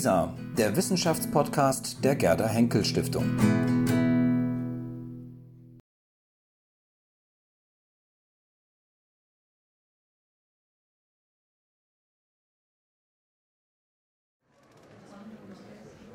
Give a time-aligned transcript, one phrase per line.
[0.00, 3.36] WISA, der Wissenschaftspodcast der Gerda Henkel Stiftung.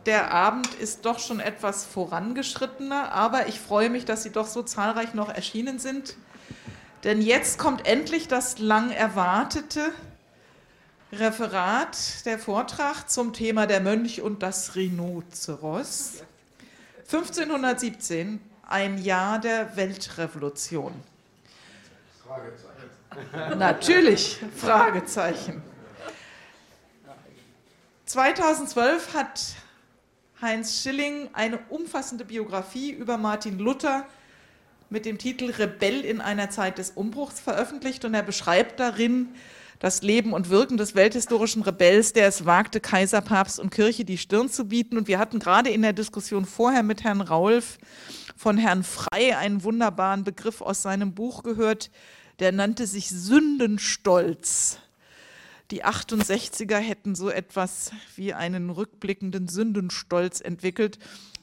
[0.08, 4.64] Der Abend ist doch schon etwas vorangeschrittener, aber ich freue mich, dass Sie doch so
[4.64, 6.18] zahlreich noch erschienen sind.
[7.04, 9.92] Denn jetzt kommt endlich das lang erwartete
[11.20, 16.24] Referat, der Vortrag zum Thema der Mönch und das Rhinoceros.
[17.12, 20.94] 1517, ein Jahr der Weltrevolution.
[22.24, 23.60] Fragezeichen.
[23.60, 25.62] Natürlich, Fragezeichen.
[28.06, 29.42] 2012 hat
[30.42, 34.06] Heinz Schilling eine umfassende Biografie über Martin Luther
[34.90, 39.30] mit dem Titel Rebell in einer Zeit des Umbruchs veröffentlicht und er beschreibt darin,
[39.80, 44.18] das Leben und Wirken des welthistorischen Rebells, der es wagte, Kaiser, Papst und Kirche die
[44.18, 44.98] Stirn zu bieten.
[44.98, 47.78] Und wir hatten gerade in der Diskussion vorher mit Herrn Raulf
[48.36, 51.92] von Herrn Frey einen wunderbaren Begriff aus seinem Buch gehört,
[52.40, 54.80] der nannte sich Sündenstolz.
[55.72, 61.00] Die 68er hätten so etwas wie einen rückblickenden Sündenstolz entwickelt.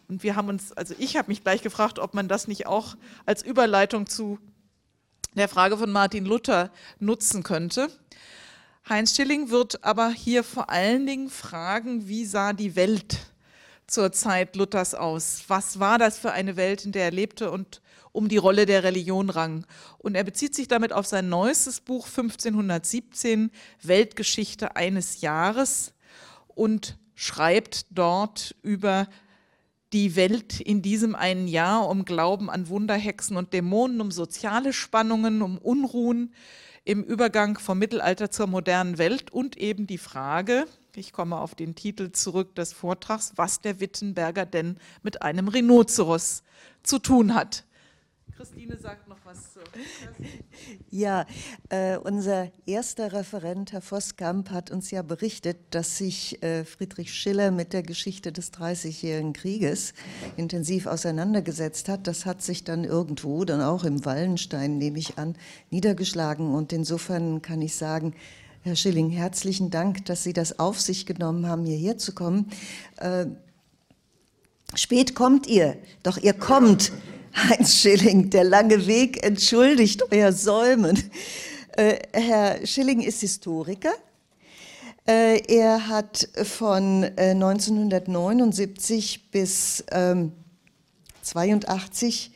[0.09, 2.97] Und wir haben uns, also ich habe mich gleich gefragt, ob man das nicht auch
[3.27, 4.39] als Überleitung zu
[5.35, 7.89] der Frage von Martin Luther nutzen könnte.
[8.89, 13.21] Heinz Schilling wird aber hier vor allen Dingen fragen, wie sah die Welt
[13.87, 15.45] zur Zeit Luthers aus?
[15.47, 17.81] Was war das für eine Welt, in der er lebte und
[18.11, 19.67] um die Rolle der Religion rang?
[19.99, 23.53] Und er bezieht sich damit auf sein neuestes Buch 1517,
[23.83, 25.95] Weltgeschichte eines Jahres,
[26.49, 29.07] und schreibt dort über
[29.93, 35.41] die Welt in diesem einen Jahr, um Glauben an Wunderhexen und Dämonen, um soziale Spannungen,
[35.41, 36.35] um Unruhen,
[36.85, 40.67] im Übergang vom Mittelalter zur modernen Welt und eben die Frage,
[40.97, 46.43] ich komme auf den Titel zurück des Vortrags, was der Wittenberger denn mit einem Rhinoceros
[46.83, 47.65] zu tun hat.
[48.37, 49.61] Christine sagt noch was zu.
[50.91, 51.27] Ja,
[51.69, 57.51] äh, unser erster Referent, Herr Voskamp, hat uns ja berichtet, dass sich äh, Friedrich Schiller
[57.51, 59.93] mit der Geschichte des Dreißigjährigen Krieges
[60.37, 62.07] intensiv auseinandergesetzt hat.
[62.07, 65.37] Das hat sich dann irgendwo, dann auch im Wallenstein, nehme ich an,
[65.71, 66.55] niedergeschlagen.
[66.55, 68.15] Und insofern kann ich sagen,
[68.63, 72.51] Herr Schilling, herzlichen Dank, dass Sie das auf sich genommen haben, hierher zu kommen.
[72.97, 73.27] Äh,
[74.75, 76.93] spät kommt ihr, doch ihr kommt.
[77.35, 81.03] Heinz Schilling, der lange Weg entschuldigt euer Säumen.
[81.77, 83.93] Äh, Herr Schilling ist Historiker.
[85.07, 90.33] Äh, er hat von äh, 1979 bis ähm,
[91.23, 92.33] 82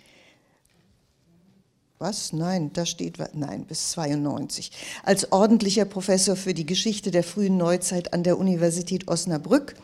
[1.98, 2.34] was?
[2.34, 4.70] Nein, da steht, nein, bis 92.
[5.02, 9.76] Als ordentlicher Professor für die Geschichte der frühen Neuzeit an der Universität Osnabrück,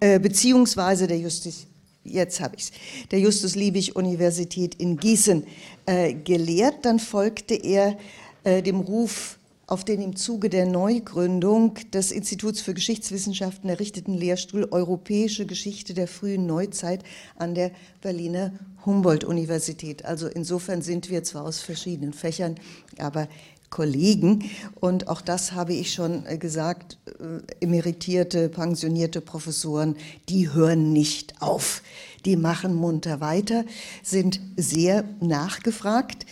[0.00, 1.68] äh, beziehungsweise der Justiz,
[2.08, 2.72] jetzt habe ich es,
[3.10, 5.44] der Justus-Liebig-Universität in Gießen
[5.86, 6.84] äh, gelehrt.
[6.84, 7.96] Dann folgte er
[8.44, 14.68] äh, dem Ruf auf den im Zuge der Neugründung des Instituts für Geschichtswissenschaften errichteten Lehrstuhl
[14.70, 17.02] Europäische Geschichte der frühen Neuzeit
[17.36, 18.52] an der Berliner
[18.84, 20.04] Humboldt-Universität.
[20.04, 22.54] Also insofern sind wir zwar aus verschiedenen Fächern,
[22.98, 23.28] aber
[23.70, 24.44] Kollegen.
[24.80, 29.96] Und auch das habe ich schon äh, gesagt, äh, emeritierte, pensionierte Professoren,
[30.28, 31.82] die hören nicht auf.
[32.24, 33.64] Die machen munter weiter,
[34.02, 36.26] sind sehr nachgefragt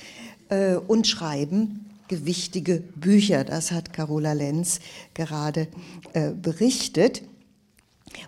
[0.48, 3.44] äh, und schreiben gewichtige Bücher.
[3.44, 4.80] Das hat Carola Lenz
[5.14, 5.68] gerade
[6.42, 7.22] berichtet.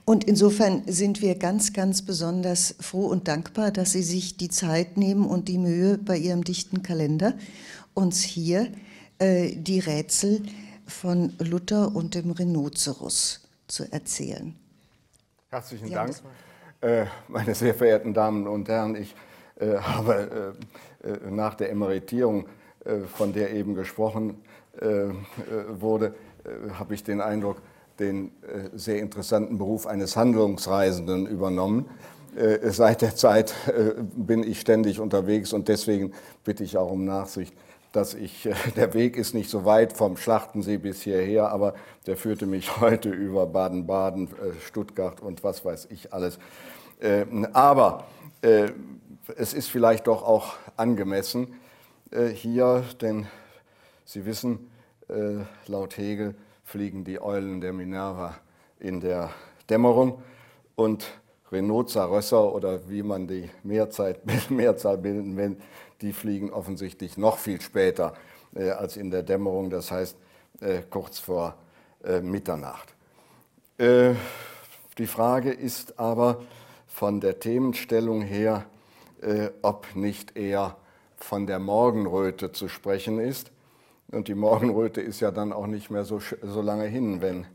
[0.04, 4.96] Und insofern sind wir ganz, ganz besonders froh und dankbar, dass Sie sich die Zeit
[4.96, 7.34] nehmen und die Mühe bei Ihrem dichten Kalender,
[7.94, 8.72] uns hier
[9.18, 10.42] äh, die Rätsel
[10.86, 14.54] von Luther und dem Rhinoceros zu erzählen.
[15.48, 16.14] Herzlichen Dank,
[16.80, 18.94] äh, meine sehr verehrten Damen und Herren.
[18.94, 19.14] Ich
[19.58, 20.54] äh, habe
[21.04, 22.46] äh, äh, nach der Emeritierung,
[23.16, 24.36] von der eben gesprochen
[25.70, 26.14] wurde,
[26.74, 27.60] habe ich den Eindruck,
[27.98, 28.30] den
[28.76, 31.90] sehr interessanten Beruf eines Handlungsreisenden übernommen.
[32.62, 33.54] Seit der Zeit
[34.14, 36.12] bin ich ständig unterwegs und deswegen
[36.44, 37.56] bitte ich auch um Nachsicht
[37.96, 38.46] dass ich,
[38.76, 41.74] der Weg ist nicht so weit vom Schlachtensee bis hierher, aber
[42.06, 46.38] der führte mich heute über Baden-Baden, äh, Stuttgart und was weiß ich alles.
[47.00, 48.04] Ähm, aber
[48.42, 48.68] äh,
[49.36, 51.54] es ist vielleicht doch auch angemessen
[52.10, 53.26] äh, hier, denn
[54.04, 54.70] Sie wissen,
[55.66, 58.36] laut Hegel fliegen die Eulen der Minerva
[58.78, 59.30] in der
[59.68, 60.22] Dämmerung
[60.76, 61.08] und
[61.52, 64.16] Rhinocerösser oder wie man die Mehrzahl,
[64.48, 65.56] Mehrzahl bilden will,
[66.00, 68.14] die fliegen offensichtlich noch viel später
[68.54, 70.16] äh, als in der Dämmerung, das heißt
[70.60, 71.54] äh, kurz vor
[72.04, 72.94] äh, Mitternacht.
[73.78, 74.14] Äh,
[74.98, 76.42] Die Frage ist aber
[76.86, 78.64] von der Themenstellung her,
[79.20, 80.76] äh, ob nicht eher
[81.18, 83.52] von der Morgenröte zu sprechen ist.
[84.10, 87.46] Und die Morgenröte ist ja dann auch nicht mehr so, so lange hin, wenn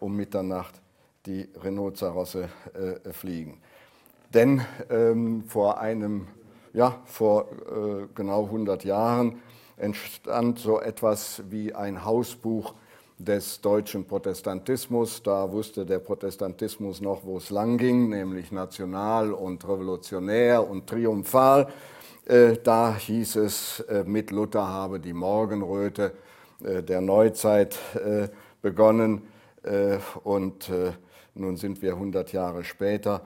[0.00, 0.80] um Mitternacht
[1.28, 3.60] die Rhinozerosse äh, fliegen.
[4.34, 6.26] Denn ähm, vor einem,
[6.72, 9.40] ja, vor äh, genau 100 Jahren
[9.76, 12.74] entstand so etwas wie ein Hausbuch
[13.18, 15.22] des deutschen Protestantismus.
[15.22, 21.68] Da wusste der Protestantismus noch, wo es lang ging, nämlich national und revolutionär und triumphal.
[22.26, 26.12] Äh, da hieß es, äh, mit Luther habe die Morgenröte
[26.62, 27.78] äh, der Neuzeit
[28.62, 29.22] begonnen.
[30.24, 30.70] Und
[31.38, 33.22] nun sind wir 100 Jahre später,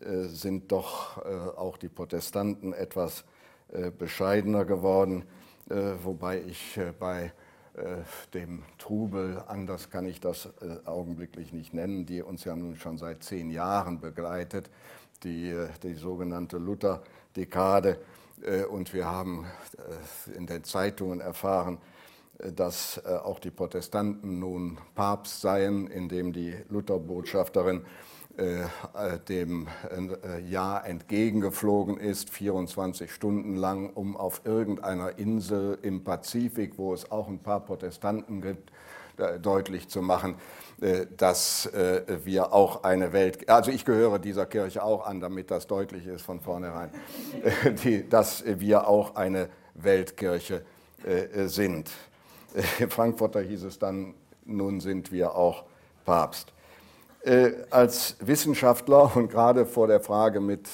[0.00, 1.18] sind doch
[1.56, 3.24] auch die Protestanten etwas
[3.98, 5.24] bescheidener geworden,
[6.02, 7.32] wobei ich bei
[8.34, 10.48] dem Trubel, anders kann ich das
[10.84, 14.68] augenblicklich nicht nennen, die uns ja nun schon seit zehn Jahren begleitet,
[15.22, 17.98] die, die sogenannte Luther-Dekade,
[18.42, 19.46] äh, und wir haben
[20.28, 21.93] äh, in den Zeitungen erfahren, äh,
[22.54, 27.84] dass auch die Protestanten nun Papst seien, indem die Lutherbotschafterin
[29.28, 29.68] dem
[30.48, 37.28] Jahr entgegengeflogen ist, 24 Stunden lang, um auf irgendeiner Insel im Pazifik, wo es auch
[37.28, 38.72] ein paar Protestanten gibt,
[39.42, 40.36] deutlich zu machen,
[40.80, 45.50] äh, dass äh, wir auch eine Welt, also ich gehöre dieser Kirche auch an, damit
[45.50, 46.90] das deutlich ist von vornherein,
[48.10, 50.64] dass wir auch eine Weltkirche
[51.04, 51.90] äh, sind.
[52.54, 54.14] In Frankfurter hieß es dann,
[54.44, 55.64] nun sind wir auch
[56.04, 56.52] Papst.
[57.70, 60.68] Als Wissenschaftler und gerade vor der Frage mit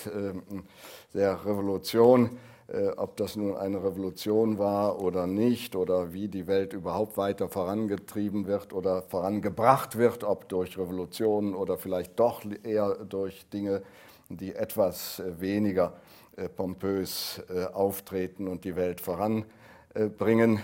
[1.15, 2.39] der Revolution
[2.73, 7.49] äh, ob das nun eine Revolution war oder nicht oder wie die Welt überhaupt weiter
[7.49, 13.83] vorangetrieben wird oder vorangebracht wird, ob durch Revolutionen oder vielleicht doch eher durch Dinge,
[14.29, 15.95] die etwas äh, weniger
[16.37, 17.43] äh, pompös
[17.73, 20.61] auftreten und die Welt voranbringen,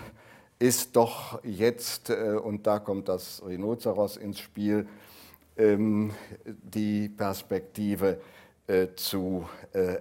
[0.58, 4.88] ist doch jetzt, und da kommt das Rhinoceros ins Spiel,
[5.56, 6.12] ähm,
[6.44, 8.20] die Perspektive
[8.97, 9.47] zu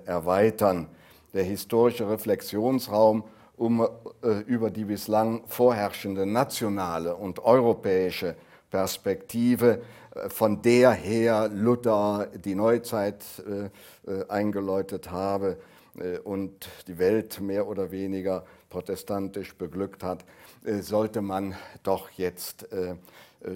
[0.05, 0.87] erweitern.
[1.33, 3.25] Der historische Reflexionsraum
[3.57, 3.87] um,
[4.23, 8.35] äh, über die bislang vorherrschende nationale und europäische
[8.69, 9.81] Perspektive,
[10.13, 13.65] äh, von der her Luther die Neuzeit äh,
[14.11, 15.57] äh eingeläutet habe
[15.97, 20.44] äh, und die Welt mehr oder weniger protestantisch beglückt hat, äh,
[20.81, 22.67] sollte man doch jetzt,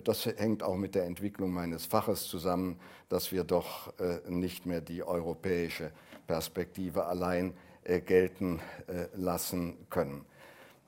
[0.04, 2.80] das hängt auch mit der Entwicklung meines Faches zusammen,
[3.10, 3.94] dass wir doch
[4.28, 5.92] nicht mehr die europäische
[6.28, 7.54] Perspektive allein
[7.90, 10.24] äh, gelten äh, lassen können.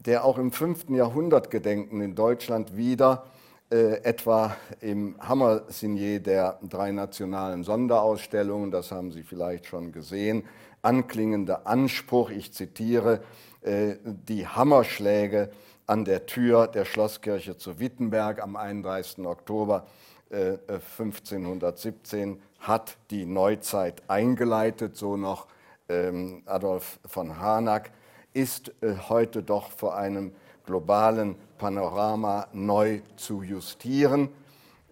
[0.06, 0.90] Der auch im 5.
[0.90, 3.26] Jahrhundert Gedenken in Deutschland wieder
[3.72, 10.44] äh, etwa im Hammersignier der drei nationalen Sonderausstellungen, das haben Sie vielleicht schon gesehen,
[10.84, 13.22] anklingende Anspruch, ich zitiere,
[13.64, 15.52] die Hammerschläge
[15.86, 19.26] an der Tür der Schlosskirche zu Wittenberg am 31.
[19.26, 19.86] Oktober
[20.32, 25.48] 1517 hat die Neuzeit eingeleitet, so noch
[25.90, 27.92] ähm, Adolf von Harnack,
[28.34, 30.34] ist äh, heute doch vor einem
[30.66, 34.30] globalen Panorama neu zu justieren,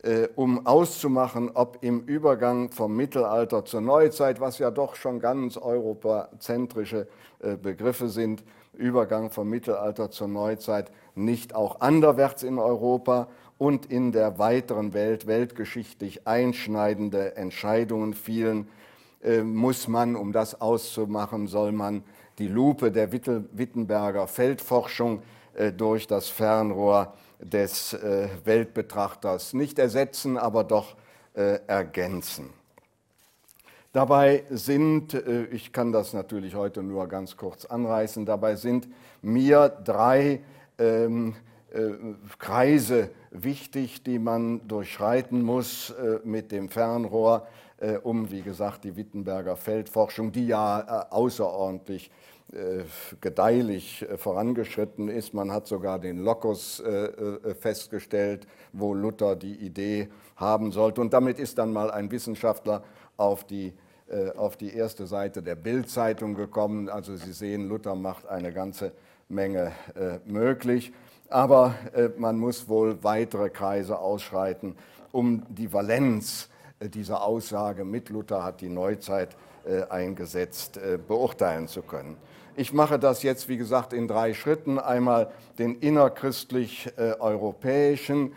[0.03, 5.57] äh, um auszumachen, ob im Übergang vom Mittelalter zur Neuzeit, was ja doch schon ganz
[5.57, 7.07] europazentrische
[7.39, 8.43] äh, Begriffe sind,
[8.79, 15.27] Übergang vom Mittelalter zur Neuzeit nicht auch anderwärts in Europa und in der weiteren Welt
[15.27, 18.69] weltgeschichtlich einschneidende Entscheidungen fielen,
[19.21, 22.03] äh, muss man, um das auszumachen, soll man
[22.39, 25.21] die Lupe der Wittenberger Feldforschung
[25.55, 30.95] äh, durch das Fernrohr des äh, Weltbetrachters nicht ersetzen, aber doch
[31.67, 32.49] ergänzen.
[33.91, 35.15] Dabei sind,
[35.51, 38.87] ich kann das natürlich heute nur ganz kurz anreißen, dabei sind
[39.23, 40.41] mir drei
[40.77, 41.35] ähm,
[41.71, 41.91] äh,
[42.39, 48.95] Kreise wichtig, die man durchschreiten muss äh, mit dem Fernrohr äh, um, wie gesagt, die
[48.95, 52.09] Wittenberger Feldforschung, die ja äh, außerordentlich
[52.51, 52.79] äh,
[53.21, 55.35] gedeihlich vorangeschritten ist.
[55.35, 56.81] Man hat sogar den Locus
[57.59, 61.01] festgestellt, wo Luther die Idee haben sollte.
[61.01, 62.83] Und damit ist dann mal ein Wissenschaftler
[63.19, 63.73] auf die,
[64.37, 66.89] auf die erste Seite der Bildzeitung gekommen.
[66.89, 68.91] Also Sie sehen, Luther macht eine ganze
[69.27, 69.71] Menge
[70.25, 70.91] möglich.
[71.29, 71.75] Aber
[72.17, 74.75] man muss wohl weitere Kreise ausschreiten,
[75.11, 76.49] um die Valenz
[76.79, 79.35] äh, diese Aussage mit Luther hat die Neuzeit
[79.65, 82.15] äh, eingesetzt, äh, beurteilen zu können.
[82.55, 84.79] Ich mache das jetzt, wie gesagt, in drei Schritten.
[84.79, 88.35] Einmal den innerchristlich-europäischen äh,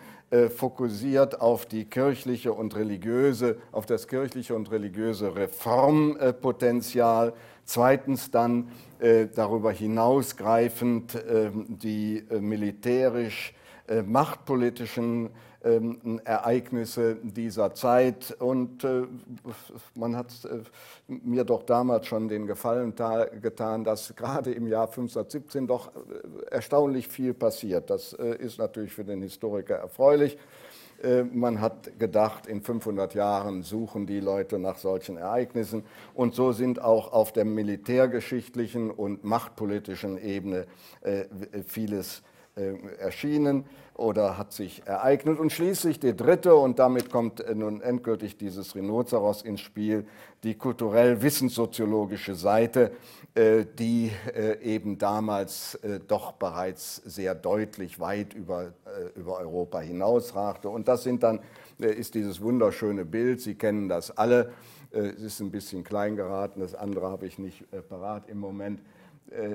[0.49, 7.35] fokussiert auf die kirchliche und religiöse, auf das kirchliche und religiöse Reformpotenzial.
[7.65, 13.55] Zweitens dann äh, darüber hinausgreifend ähm, die äh, militärisch
[14.07, 15.31] machtpolitischen
[15.65, 18.37] ähm, Ereignisse dieser Zeit.
[18.39, 19.03] Und äh,
[19.95, 20.63] man hat äh,
[21.07, 22.95] mir doch damals schon den Gefallen
[23.41, 27.91] getan, dass gerade im Jahr 1517 doch äh, erstaunlich viel passiert.
[27.91, 30.37] Das ist natürlich für den Historiker erfreulich.
[31.33, 35.85] Man hat gedacht, in 500 Jahren suchen die Leute nach solchen Ereignissen.
[36.15, 40.67] Und so sind auch auf der militärgeschichtlichen und machtpolitischen Ebene
[41.67, 42.23] vieles
[42.99, 45.39] erschienen oder hat sich ereignet.
[45.39, 50.07] Und schließlich die dritte, und damit kommt nun endgültig dieses Rhinoceros ins Spiel,
[50.43, 52.93] die kulturell-wissenssoziologische Seite,
[53.35, 58.73] äh, die äh, eben damals äh, doch bereits sehr deutlich weit über,
[59.15, 60.69] über Europa hinausragte.
[60.69, 61.41] Und das sind dann,
[61.79, 64.53] ist dieses wunderschöne Bild, Sie kennen das alle,
[64.91, 68.81] es ist ein bisschen klein geraten, das andere habe ich nicht parat im Moment.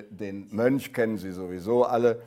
[0.09, 2.21] Den Mönch kennen Sie sowieso alle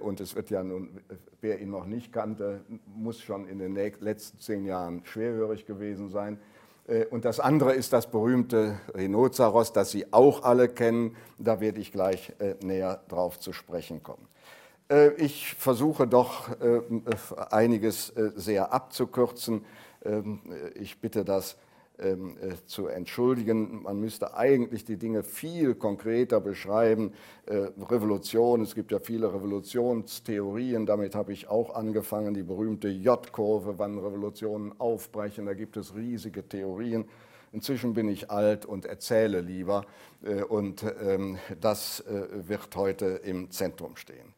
[0.00, 1.00] und es wird ja nun
[1.40, 2.60] wer ihn noch nicht kannte,
[2.94, 6.38] muss schon in den letzten zehn Jahren schwerhörig gewesen sein.
[6.86, 11.16] Äh, und das andere ist das berühmte Rhinoceros, das Sie auch alle kennen.
[11.38, 14.26] Da werde ich gleich äh, näher drauf zu sprechen kommen.
[14.90, 16.48] Äh, ich versuche doch
[17.50, 19.64] einiges sehr abzukürzen.
[20.04, 20.40] Ähm,
[20.74, 21.69] ich bitte das äh,
[22.66, 23.82] zu entschuldigen.
[23.82, 27.12] Man müsste eigentlich die Dinge viel konkreter beschreiben.
[27.46, 33.78] Äh, Revolution, es gibt ja viele Revolutionstheorien, damit habe ich auch angefangen, die berühmte J-Kurve,
[33.78, 37.06] wann Revolutionen aufbrechen, da gibt es riesige Theorien.
[37.52, 39.84] Inzwischen bin ich alt und erzähle lieber
[40.22, 44.34] äh, und ähm, das wird heute im Zentrum stehen.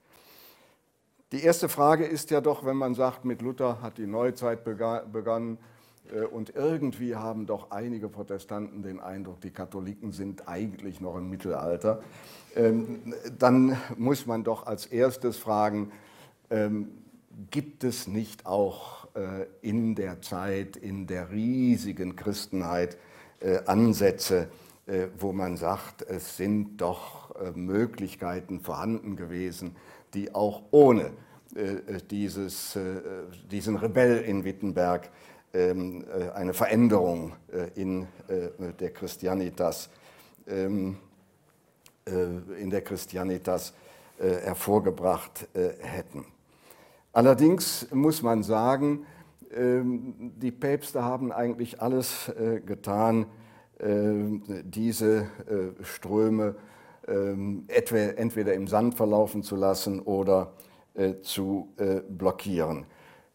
[1.33, 5.57] Die erste Frage ist ja doch, wenn man sagt, mit Luther hat die Neuzeit begonnen,
[5.57, 5.72] äh,
[6.31, 12.03] und irgendwie haben doch einige Protestanten den Eindruck, die Katholiken sind eigentlich noch im Mittelalter.
[12.55, 15.91] Ähm, dann muss man doch als erstes fragen,
[16.51, 16.89] ähm,
[17.51, 22.99] gibt es nicht auch äh, in der Zeit, in der riesigen Christenheit
[23.41, 24.49] äh, Ansätze,
[25.17, 29.77] wo man sagt, es sind doch Möglichkeiten vorhanden gewesen,
[30.13, 31.13] die auch ohne
[32.11, 32.77] dieses,
[33.49, 35.11] diesen Rebell in Wittenberg äh,
[35.55, 39.91] eine Veränderung äh, in äh, der Christianitas,
[40.47, 40.97] ähm,
[42.59, 43.75] in der Christianitas
[44.19, 46.25] hervorgebracht hätten.
[47.13, 49.07] Allerdings muss man sagen,
[49.55, 52.33] ähm, die Päpste haben eigentlich alles
[52.67, 53.27] getan,
[53.79, 55.29] diese
[55.83, 56.57] Ströme
[57.07, 60.55] entweder im Sand verlaufen zu lassen oder
[61.23, 61.73] zu
[62.09, 62.87] blockieren.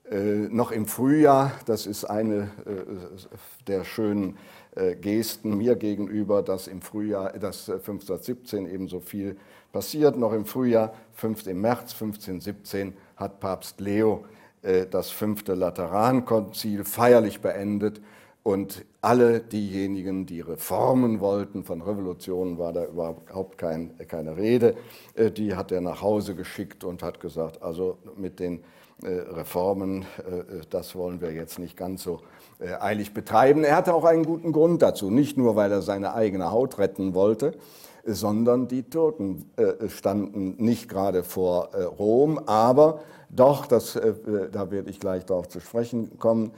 [0.09, 4.37] Äh, noch im Frühjahr, das ist eine äh, der schönen
[4.75, 9.35] äh, Gesten mir gegenüber, dass im Frühjahr, dass 1517 eben so viel
[9.73, 10.17] passiert.
[10.17, 11.47] Noch im Frühjahr, 5.
[11.47, 14.25] im März 1517, hat Papst Leo
[14.91, 18.01] das fünfte Laterankonzil feierlich beendet
[18.43, 24.75] und alle diejenigen, die Reformen wollten, von Revolutionen war da überhaupt kein, keine Rede,
[25.15, 28.63] die hat er nach Hause geschickt und hat gesagt, also mit den
[29.03, 32.21] Reformen, äh, das wollen wir jetzt nicht ganz so
[32.59, 33.63] äh, eilig betreiben.
[33.63, 37.13] Er hatte auch einen guten Grund dazu, nicht nur, weil er seine eigene Haut retten
[37.13, 37.53] wollte,
[38.09, 39.51] sondern die Türken
[39.89, 43.99] standen nicht gerade vor Rom, aber doch, das,
[44.53, 46.53] da werde ich gleich darauf zu sprechen kommen,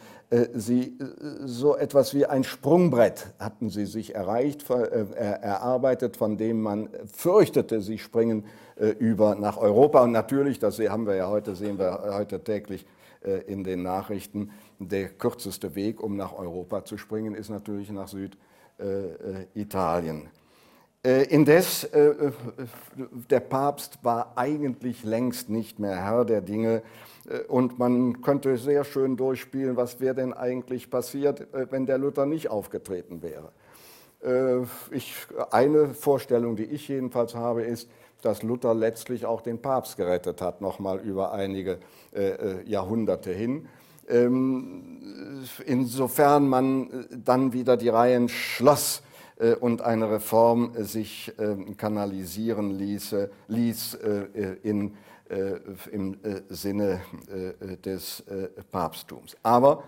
[0.54, 0.96] sie,
[1.44, 7.98] so etwas wie ein Sprungbrett hatten sie sich erreicht, erarbeitet, von dem man fürchtete, sie
[7.98, 8.69] springen äh,
[9.00, 10.04] über nach Europa.
[10.04, 12.86] Und natürlich, das haben wir ja heute, sehen wir heute täglich
[13.22, 18.08] äh, in den Nachrichten, der kürzeste Weg, um nach Europa zu springen, ist natürlich nach
[18.78, 20.30] Süditalien.
[21.04, 21.90] Äh, indes,
[23.30, 26.82] der Papst war eigentlich längst nicht mehr Herr der Dinge
[27.50, 32.50] und man könnte sehr schön durchspielen, was wäre denn eigentlich passiert, wenn der Luther nicht
[32.50, 33.52] aufgetreten wäre.
[34.92, 35.14] Ich,
[35.52, 37.90] eine Vorstellung, die ich jedenfalls habe, ist,
[38.22, 41.80] dass Luther letztlich auch den Papst gerettet hat, nochmal über einige
[42.14, 43.68] äh, äh, Jahrhunderte hin.
[44.10, 49.04] Ähm, insofern man äh, dann wieder die Reihen schloss
[49.40, 54.96] äh, und eine Reform äh, sich ähm, kanalisieren ließe, ließ äh, in,
[55.92, 56.18] im
[56.50, 57.02] Sinne
[57.86, 58.24] des
[58.72, 59.38] Papsttums.
[59.44, 59.84] Aber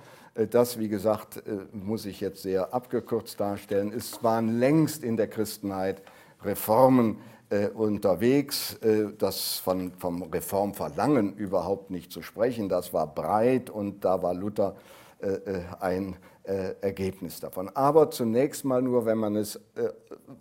[0.51, 1.41] das, wie gesagt,
[1.73, 3.91] muss ich jetzt sehr abgekürzt darstellen.
[3.91, 6.03] Es waren längst in der Christenheit
[6.43, 7.17] Reformen
[7.51, 14.05] äh, unterwegs, äh, das von, vom Reformverlangen überhaupt nicht zu sprechen, das war breit und
[14.05, 14.75] da war Luther
[15.22, 17.70] äh, äh ein äh, Ergebnis davon.
[17.74, 19.60] Aber zunächst mal nur, wenn man es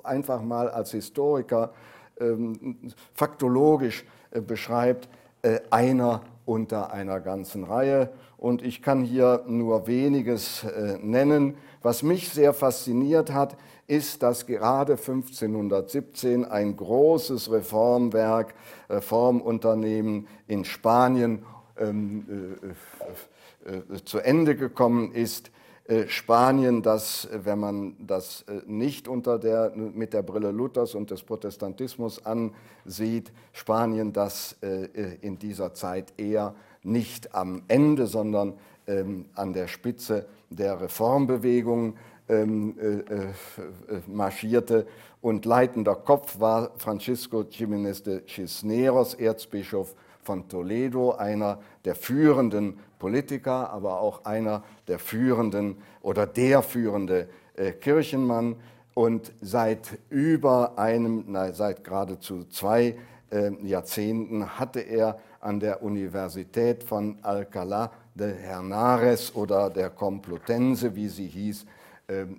[0.04, 1.72] einfach mal als Historiker
[2.20, 2.78] ähm,
[3.12, 4.04] faktologisch
[4.46, 5.08] beschreibt,
[5.70, 8.10] einer unter einer ganzen Reihe.
[8.36, 10.66] Und ich kann hier nur weniges
[11.00, 11.56] nennen.
[11.82, 13.56] Was mich sehr fasziniert hat,
[13.90, 18.54] ist, dass gerade 1517 ein großes Reformwerk,
[18.88, 21.44] Reformunternehmen in Spanien
[21.76, 22.24] ähm,
[23.64, 25.50] äh, äh, zu Ende gekommen ist.
[25.88, 31.10] Äh, Spanien, das, wenn man das äh, nicht unter der, mit der Brille Luthers und
[31.10, 36.54] des Protestantismus ansieht, Spanien, das äh, in dieser Zeit eher
[36.84, 38.54] nicht am Ende, sondern
[38.86, 41.96] ähm, an der Spitze der Reformbewegung
[42.30, 43.32] ähm, äh, äh,
[44.06, 44.86] marschierte.
[45.20, 53.70] Und leitender Kopf war Francisco Jiménez de Cisneros, Erzbischof von Toledo, einer der führenden Politiker,
[53.70, 58.56] aber auch einer der führenden oder der führende äh, Kirchenmann.
[58.94, 62.96] Und seit über einem, nein, seit geradezu zwei
[63.30, 71.08] äh, Jahrzehnten hatte er an der Universität von Alcalá de Hernares oder der Complutense, wie
[71.08, 71.79] sie hieß, ähm,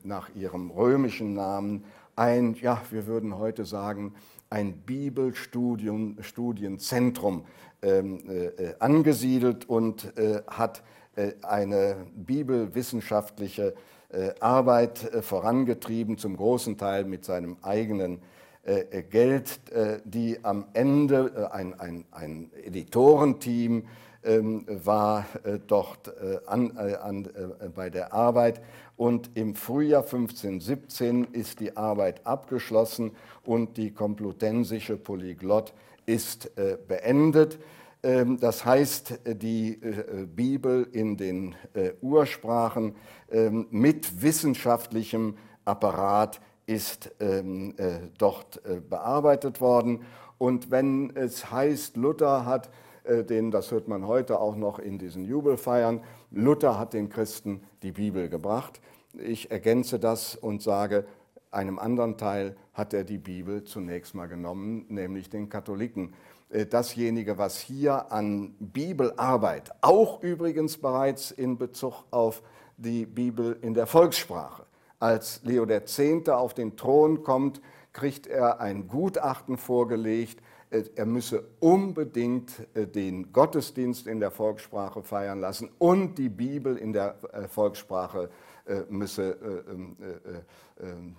[0.04, 1.86] nach ihrem römischen Namen
[2.16, 4.14] ein, ja, wir würden heute sagen,
[4.50, 7.46] ein Bibelstudienzentrum
[7.82, 10.84] ähm, äh, angesiedelt und äh, hat
[11.16, 13.74] äh, eine bibelwissenschaftliche
[14.10, 18.22] äh, Arbeit äh, vorangetrieben, zum großen Teil mit seinem eigenen
[18.64, 19.60] äh, Geld,
[20.06, 23.88] die am Ende ein, ein, ein Editorenteam ähm,
[24.24, 25.26] war
[25.66, 26.14] dort
[26.48, 27.28] an, an,
[27.74, 28.62] bei der Arbeit
[29.02, 33.14] und im Frühjahr 1517 ist die Arbeit abgeschlossen
[33.44, 35.74] und die komplutensische Polyglott
[36.06, 37.58] ist äh, beendet.
[38.04, 42.96] Ähm, das heißt, die äh, Bibel in den äh, Ursprachen
[43.32, 45.36] ähm, mit wissenschaftlichem
[45.66, 47.74] Apparat ist ähm,
[48.18, 50.04] dort bearbeitet worden.
[50.38, 52.70] Und wenn es heißt, Luther hat
[53.06, 57.92] den, das hört man heute auch noch in diesen Jubelfeiern, Luther hat den Christen die
[57.92, 58.80] Bibel gebracht,
[59.14, 61.06] ich ergänze das und sage,
[61.52, 66.14] einem anderen Teil hat er die Bibel zunächst mal genommen, nämlich den Katholiken.
[66.50, 72.42] Äh, dasjenige, was hier an Bibelarbeit, auch übrigens bereits in Bezug auf
[72.78, 74.66] die Bibel in der Volkssprache,
[75.00, 76.00] als Leo X.
[76.30, 77.62] auf den Thron kommt,
[77.92, 85.04] kriegt er ein Gutachten vorgelegt, äh, er müsse unbedingt äh, den Gottesdienst in der Volkssprache
[85.04, 87.16] feiern lassen und die Bibel in der
[87.50, 88.30] Volkssprache
[88.66, 91.16] äh, müsse äh, ähm, äh, ähm,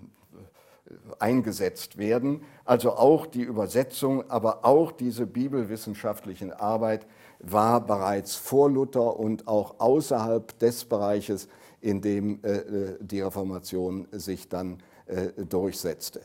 [1.18, 2.42] eingesetzt werden.
[2.64, 7.06] Also auch die Übersetzung, aber auch diese bibelwissenschaftliche Arbeit
[7.38, 11.48] war bereits vor Luther und auch außerhalb des Bereiches,
[11.80, 12.40] in dem
[13.00, 14.82] die Reformation sich dann
[15.48, 16.20] durchsetzte.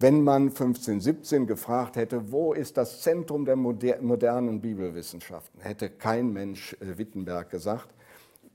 [0.00, 6.76] Wenn man 1517 gefragt hätte, wo ist das Zentrum der modernen Bibelwissenschaften, hätte kein Mensch
[6.78, 7.88] Wittenberg gesagt.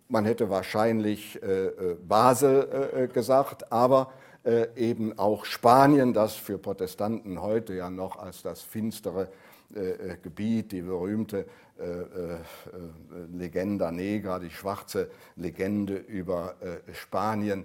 [0.07, 4.13] Man hätte wahrscheinlich äh, äh, Basel äh, gesagt, aber
[4.75, 9.29] eben auch Spanien, das für Protestanten heute ja noch als das finstere
[10.21, 11.45] Gebiet, die berühmte
[13.31, 16.55] Legenda Negra, die schwarze Legende über
[16.91, 17.63] Spanien,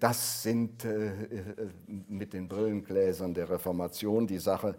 [0.00, 0.86] das sind
[2.08, 4.74] mit den Brillengläsern der Reformation die Sache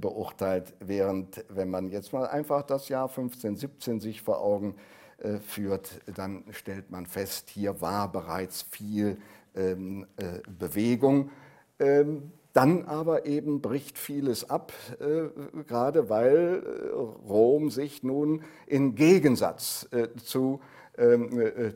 [0.00, 4.76] beurteilt, während wenn man jetzt mal einfach das Jahr 1517 sich vor Augen
[5.18, 9.18] äh, führt, dann stellt man fest, hier war bereits viel
[9.56, 11.30] ähm, äh, Bewegung.
[11.80, 16.94] Ähm, dann aber eben bricht vieles ab, äh, gerade weil äh,
[17.28, 20.77] Rom sich nun im Gegensatz äh, zu, äh,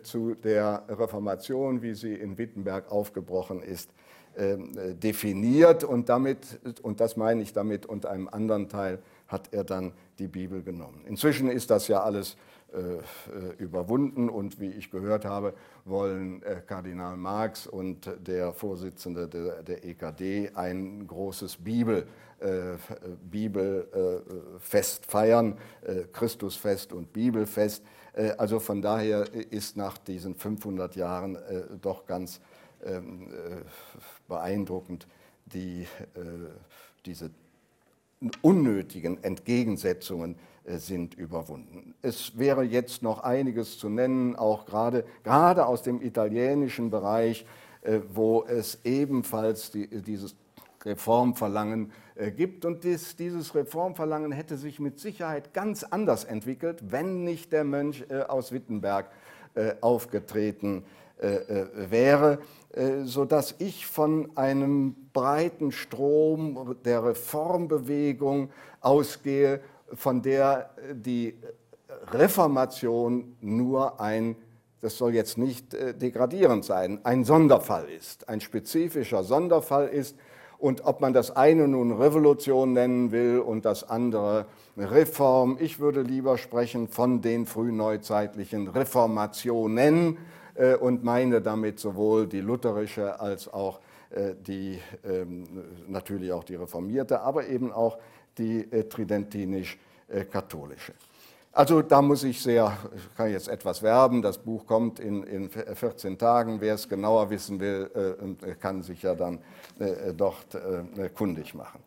[0.02, 3.90] zu der Reformation, wie sie in Wittenberg aufgebrochen ist,
[4.36, 9.62] ähm, definiert und damit, und das meine ich damit, und einem anderen Teil hat er
[9.62, 11.04] dann die Bibel genommen.
[11.06, 12.36] Inzwischen ist das ja alles
[12.72, 13.00] äh, äh,
[13.58, 15.52] überwunden und wie ich gehört habe,
[15.84, 22.06] wollen äh, Kardinal Marx und der Vorsitzende der, EKD ein großes Bibel,
[23.30, 25.58] Bibelfest feiern,
[26.12, 27.84] Christusfest und Bibelfest.
[28.36, 31.38] Also von daher ist nach diesen 500 Jahren
[31.80, 32.40] doch ganz
[32.84, 33.28] ähm,
[34.28, 35.06] beeindruckend
[35.46, 35.86] die,
[37.06, 37.30] diese
[38.42, 41.94] unnötigen Entgegensetzungen äh, sind überwunden.
[42.02, 47.44] Es wäre jetzt noch einiges zu nennen, auch gerade, gerade aus dem italienischen Bereich,
[47.82, 50.36] äh, wo es ebenfalls die, dieses
[50.84, 52.64] Reformverlangen äh, gibt.
[52.64, 58.04] Und dies, dieses Reformverlangen hätte sich mit Sicherheit ganz anders entwickelt, wenn nicht der Mönch
[58.08, 59.10] äh, aus Wittenberg
[59.54, 60.84] äh, aufgetreten
[61.88, 62.40] wäre,
[63.04, 69.60] sodass ich von einem breiten Strom der Reformbewegung ausgehe,
[69.92, 71.38] von der die
[72.10, 74.34] Reformation nur ein
[74.80, 80.16] das soll jetzt nicht degradierend sein, ein Sonderfall ist, ein spezifischer Sonderfall ist,
[80.62, 84.46] und ob man das eine nun Revolution nennen will und das andere
[84.76, 90.18] Reform, ich würde lieber sprechen von den frühneuzeitlichen Reformationen
[90.54, 95.48] äh, und meine damit sowohl die lutherische als auch äh, die, ähm,
[95.88, 97.98] natürlich auch die reformierte, aber eben auch
[98.38, 100.92] die äh, tridentinisch-katholische.
[101.54, 105.50] Also da muss ich sehr, ich kann jetzt etwas werben, das Buch kommt in, in
[105.50, 107.90] 14 Tagen, wer es genauer wissen will,
[108.42, 109.38] äh, kann sich ja dann
[109.78, 111.80] äh, dort äh, kundig machen.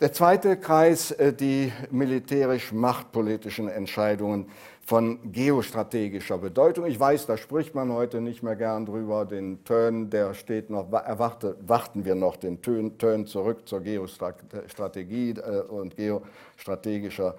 [0.00, 4.46] Der zweite Kreis, äh, die militärisch-machtpolitischen Entscheidungen
[4.86, 6.86] von geostrategischer Bedeutung.
[6.86, 9.24] Ich weiß, da spricht man heute nicht mehr gern drüber.
[9.24, 15.34] Den Turn, der steht noch, erwarte, warten wir noch den Turn zurück zur Geostrategie
[15.68, 17.34] und geostrategischer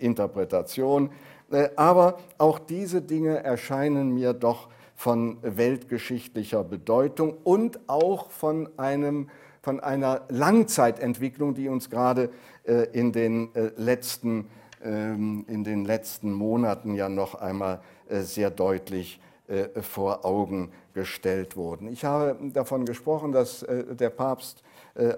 [0.00, 1.10] Interpretation.
[1.76, 9.30] Aber auch diese Dinge erscheinen mir doch von weltgeschichtlicher Bedeutung und auch von, einem,
[9.62, 12.30] von einer Langzeitentwicklung, die uns gerade
[12.64, 14.48] äh, in, den, äh, letzten,
[14.84, 21.56] ähm, in den letzten Monaten ja noch einmal äh, sehr deutlich äh, vor Augen gestellt
[21.56, 21.86] wurden.
[21.86, 24.67] Ich habe davon gesprochen, dass äh, der Papst äh,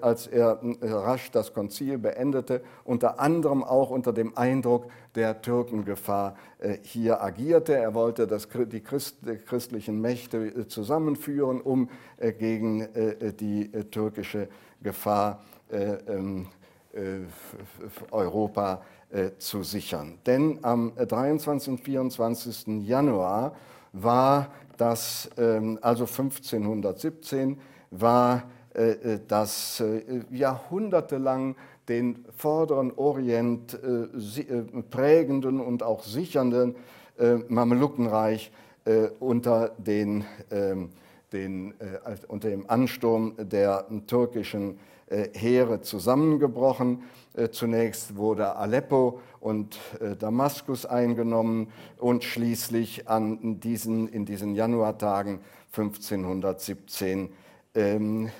[0.01, 6.35] als er äh, rasch das Konzil beendete, unter anderem auch unter dem Eindruck der Türkengefahr
[6.59, 7.75] äh, hier agierte.
[7.75, 11.89] Er wollte das, die christlichen Mächte zusammenführen, um
[12.39, 12.87] gegen
[13.39, 14.47] die türkische
[14.81, 15.41] Gefahr
[15.71, 16.47] ähm,
[18.11, 18.81] Europa
[19.39, 20.19] zu sichern.
[20.25, 21.73] Denn am 23.
[21.73, 22.67] und 24.
[22.85, 23.55] Januar
[23.93, 27.59] war das, ähm, also 1517,
[27.91, 28.60] war äh, äh,
[29.27, 31.55] das äh, jahrhundertelang
[31.89, 33.77] den vorderen Orient
[34.91, 36.75] prägenden und auch sichernden
[37.49, 38.51] Mamelukenreich
[39.19, 40.89] unter, den, ähm,
[41.33, 41.73] den,
[42.29, 44.79] unter dem Ansturm der türkischen
[45.09, 47.03] Heere zusammengebrochen.
[47.51, 49.77] Zunächst wurde Aleppo und
[50.19, 55.39] Damaskus eingenommen und schließlich an diesen, in diesen Januartagen
[55.75, 57.29] 1517
[57.73, 58.31] ähm, äh, äh,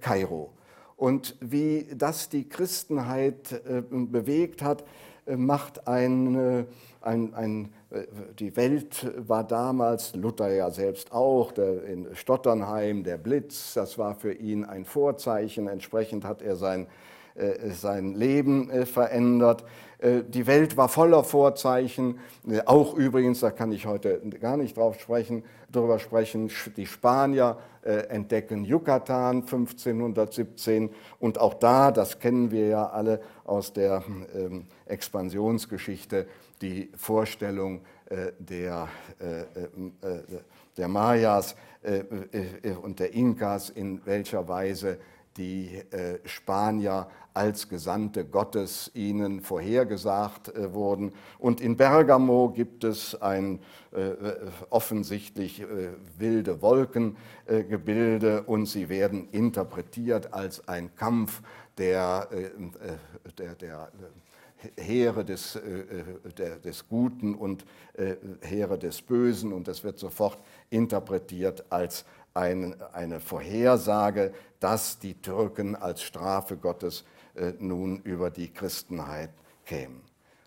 [0.00, 0.52] Kairo.
[0.96, 4.84] Und wie das die Christenheit äh, bewegt hat,
[5.36, 6.66] macht ein,
[7.02, 7.72] ein, ein,
[8.38, 14.14] die Welt war damals, Luther ja selbst auch, der in Stotternheim, der Blitz, das war
[14.14, 16.86] für ihn ein Vorzeichen, entsprechend hat er sein,
[17.70, 19.64] sein Leben verändert.
[20.00, 22.20] Die Welt war voller Vorzeichen,
[22.66, 28.08] auch übrigens, da kann ich heute gar nicht drauf sprechen, darüber sprechen, die Spanier äh,
[28.08, 34.02] entdecken Yucatan 1517 und auch da, das kennen wir ja alle aus der
[34.34, 36.26] ähm, Expansionsgeschichte,
[36.60, 38.88] die Vorstellung äh, der,
[39.20, 40.22] äh, äh,
[40.76, 44.98] der Mayas äh, äh, und der Inkas, in welcher Weise
[45.38, 45.80] die
[46.24, 51.12] Spanier als Gesandte Gottes ihnen vorhergesagt äh, wurden.
[51.38, 53.60] Und in Bergamo gibt es ein
[53.92, 54.10] äh,
[54.70, 61.40] offensichtlich äh, wilde Wolkengebilde und sie werden interpretiert als ein Kampf
[61.78, 62.28] der,
[63.38, 63.92] der, der
[64.76, 65.56] Heere des,
[66.36, 67.64] der, des Guten und
[68.42, 70.38] Heere des Bösen und das wird sofort
[70.70, 72.04] interpretiert als
[72.38, 79.30] ein, eine Vorhersage, dass die Türken als Strafe Gottes äh, nun über die Christenheit
[79.66, 80.00] kämen.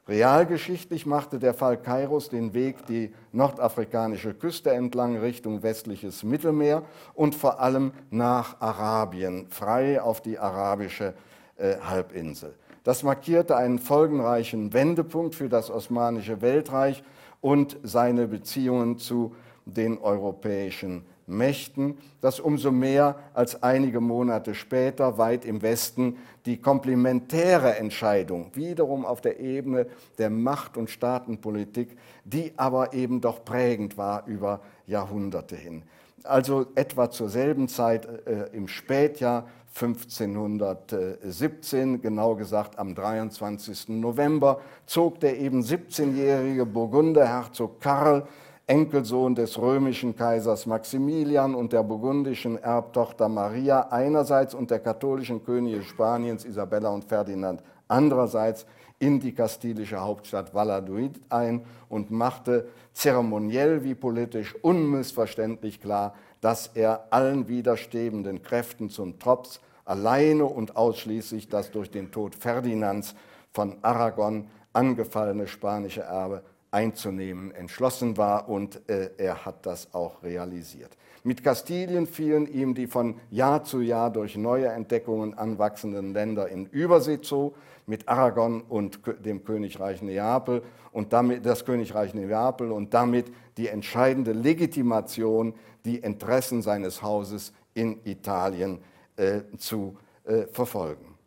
[0.07, 7.35] Realgeschichtlich machte der Fall Kairos den Weg die nordafrikanische Küste entlang Richtung westliches Mittelmeer und
[7.35, 11.13] vor allem nach Arabien, frei auf die arabische
[11.57, 12.55] äh, Halbinsel.
[12.83, 17.03] Das markierte einen folgenreichen Wendepunkt für das Osmanische Weltreich
[17.41, 25.45] und seine Beziehungen zu den europäischen Mächten, das umso mehr als einige Monate später weit
[25.45, 32.93] im Westen die komplementäre Entscheidung, wiederum auf der Ebene der Macht- und Staatenpolitik, die aber
[32.93, 35.83] eben doch prägend war über Jahrhunderte hin.
[36.23, 43.87] Also etwa zur selben Zeit äh, im Spätjahr 1517, genau gesagt am 23.
[43.89, 48.27] November, zog der eben 17-jährige Burgunderherzog Karl
[48.71, 55.83] Enkelsohn des römischen Kaisers Maximilian und der burgundischen Erbtochter Maria einerseits und der katholischen Könige
[55.83, 58.65] Spaniens Isabella und Ferdinand andererseits
[58.97, 67.07] in die kastilische Hauptstadt Valladolid ein und machte zeremoniell wie politisch unmissverständlich klar, dass er
[67.09, 73.15] allen widerstrebenden Kräften zum Trotz alleine und ausschließlich das durch den Tod Ferdinands
[73.51, 80.97] von Aragon angefallene spanische Erbe einzunehmen entschlossen war und äh, er hat das auch realisiert.
[81.23, 86.65] Mit Kastilien fielen ihm die von Jahr zu Jahr durch neue Entdeckungen anwachsenden Länder in
[86.65, 87.53] Übersee zu,
[87.85, 94.31] mit Aragon und dem Königreich Neapel und damit das Königreich Neapel und damit die entscheidende
[94.31, 95.53] Legitimation,
[95.85, 98.79] die Interessen seines Hauses in Italien
[99.17, 101.17] äh, zu äh, verfolgen.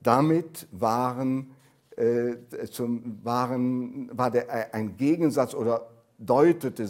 [0.00, 1.50] Damit waren
[2.70, 6.86] zum, waren, war der, ein Gegensatz oder deutete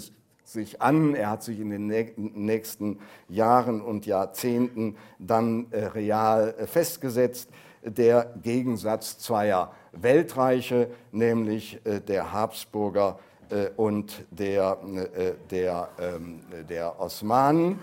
[0.48, 6.66] sich an, er hat sich in den nächsten Jahren und Jahrzehnten dann äh, real äh,
[6.66, 7.50] festgesetzt,
[7.82, 13.18] der Gegensatz zweier Weltreiche, nämlich äh, der Habsburger
[13.50, 14.78] äh, und der,
[15.14, 17.78] äh, der, ähm, der Osmanen.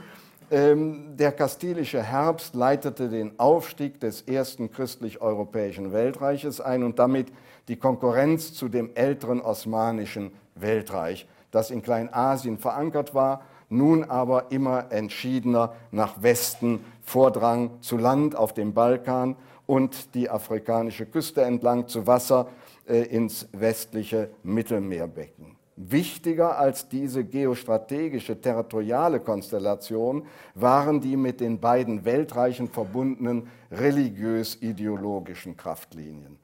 [0.52, 7.32] Ähm, der kastilische Herbst leitete den Aufstieg des ersten christlich-europäischen Weltreiches ein und damit
[7.68, 14.92] die Konkurrenz zu dem älteren osmanischen Weltreich, das in Kleinasien verankert war, nun aber immer
[14.92, 22.06] entschiedener nach Westen vordrang, zu Land auf dem Balkan und die afrikanische Küste entlang zu
[22.06, 22.48] Wasser
[22.88, 25.55] äh, ins westliche Mittelmeerbecken.
[25.78, 36.38] Wichtiger als diese geostrategische territoriale Konstellation waren die mit den beiden Weltreichen verbundenen religiös-ideologischen Kraftlinien.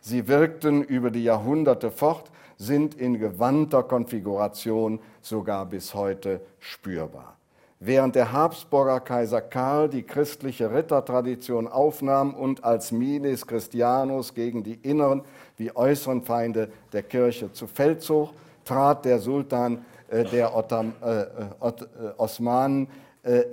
[0.00, 7.36] Sie wirkten über die Jahrhunderte fort, sind in gewandter Konfiguration sogar bis heute spürbar.
[7.80, 14.74] Während der Habsburger Kaiser Karl die christliche Rittertradition aufnahm und als Miles Christianus gegen die
[14.74, 15.22] inneren
[15.58, 18.30] wie äußeren Feinde der Kirche zu Feld zog,
[18.68, 21.26] trat der Sultan äh, der Ottam, äh, äh,
[22.16, 22.88] Osmanen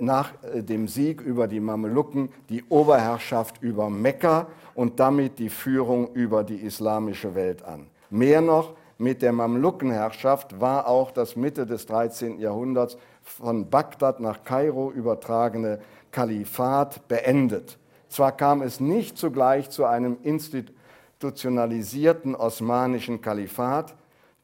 [0.00, 6.44] nach dem Sieg über die Mamelucken die Oberherrschaft über Mekka und damit die Führung über
[6.44, 7.88] die islamische Welt an.
[8.08, 12.38] Mehr noch, mit der Mamlukenherrschaft war auch das Mitte des 13.
[12.38, 17.76] Jahrhunderts von Bagdad nach Kairo übertragene Kalifat beendet.
[18.08, 23.94] Zwar kam es nicht zugleich zu einem institutionalisierten osmanischen Kalifat,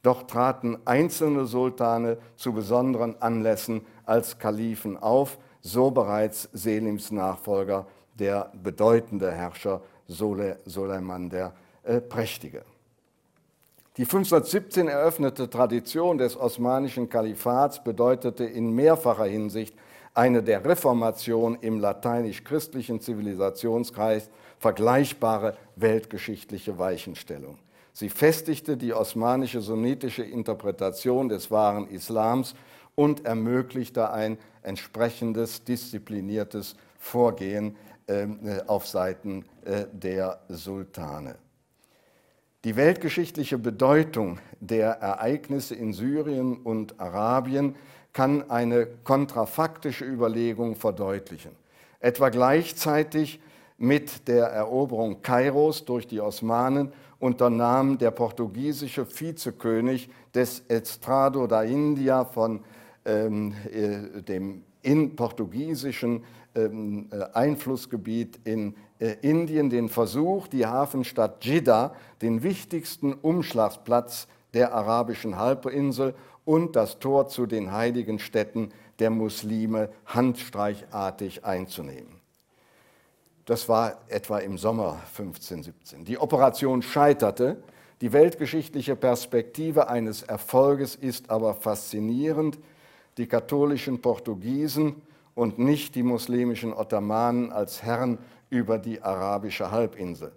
[0.03, 8.51] doch traten einzelne Sultane zu besonderen Anlässen als Kalifen auf, so bereits Selims Nachfolger, der
[8.61, 12.63] bedeutende Herrscher Soleiman der äh, Prächtige.
[13.97, 19.75] Die 1517 eröffnete Tradition des osmanischen Kalifats bedeutete in mehrfacher Hinsicht
[20.13, 27.57] eine der Reformation im lateinisch-christlichen Zivilisationskreis vergleichbare weltgeschichtliche Weichenstellung.
[27.93, 32.55] Sie festigte die osmanische sunnitische Interpretation des wahren Islams
[32.95, 37.75] und ermöglichte ein entsprechendes diszipliniertes Vorgehen
[38.07, 41.35] ähm, äh, auf Seiten äh, der Sultane.
[42.63, 47.75] Die weltgeschichtliche Bedeutung der Ereignisse in Syrien und Arabien
[48.13, 51.51] kann eine kontrafaktische Überlegung verdeutlichen.
[51.99, 53.39] Etwa gleichzeitig
[53.77, 62.25] mit der Eroberung Kairos durch die Osmanen unternahm der portugiesische Vizekönig des Estrado da India
[62.25, 62.59] von
[63.05, 71.45] ähm, äh, dem in portugiesischen ähm, äh, Einflussgebiet in äh, Indien den Versuch, die Hafenstadt
[71.45, 79.09] Jeddah, den wichtigsten Umschlagsplatz der arabischen Halbinsel und das Tor zu den heiligen Städten der
[79.09, 82.22] Muslime handstreichartig einzunehmen.
[83.45, 86.05] Das war etwa im Sommer 1517.
[86.05, 87.61] Die Operation scheiterte.
[87.99, 92.57] Die weltgeschichtliche Perspektive eines Erfolges ist aber faszinierend.
[93.17, 95.01] Die katholischen Portugiesen
[95.35, 98.17] und nicht die muslimischen Ottomanen als Herren
[98.49, 100.31] über die arabische Halbinsel.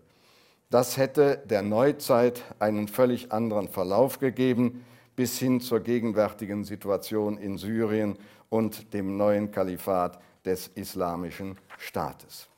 [0.70, 7.56] Das hätte der Neuzeit einen völlig anderen Verlauf gegeben, bis hin zur gegenwärtigen Situation in
[7.56, 12.48] Syrien und dem neuen Kalifat des Islamischen Staates.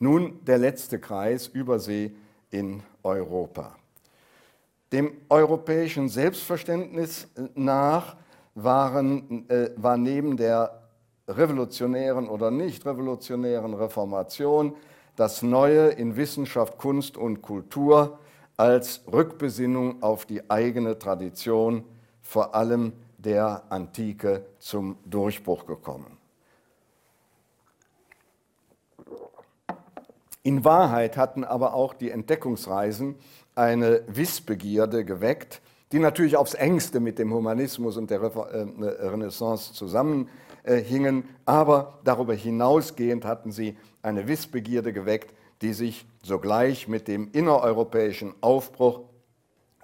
[0.00, 2.12] Nun der letzte Kreis, Übersee
[2.50, 3.76] in Europa.
[4.92, 8.16] Dem europäischen Selbstverständnis nach
[8.54, 10.82] waren, äh, war neben der
[11.28, 14.74] revolutionären oder nicht revolutionären Reformation
[15.16, 18.18] das Neue in Wissenschaft, Kunst und Kultur
[18.56, 21.84] als Rückbesinnung auf die eigene Tradition
[22.22, 26.19] vor allem der Antike zum Durchbruch gekommen.
[30.42, 33.16] In Wahrheit hatten aber auch die Entdeckungsreisen
[33.54, 35.60] eine Wissbegierde geweckt,
[35.92, 43.24] die natürlich aufs engste mit dem Humanismus und der äh, Renaissance zusammenhingen, aber darüber hinausgehend
[43.24, 49.00] hatten sie eine Wissbegierde geweckt, die sich sogleich mit dem innereuropäischen Aufbruch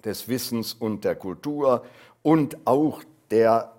[0.03, 1.83] des Wissens und der Kultur
[2.23, 3.73] und auch der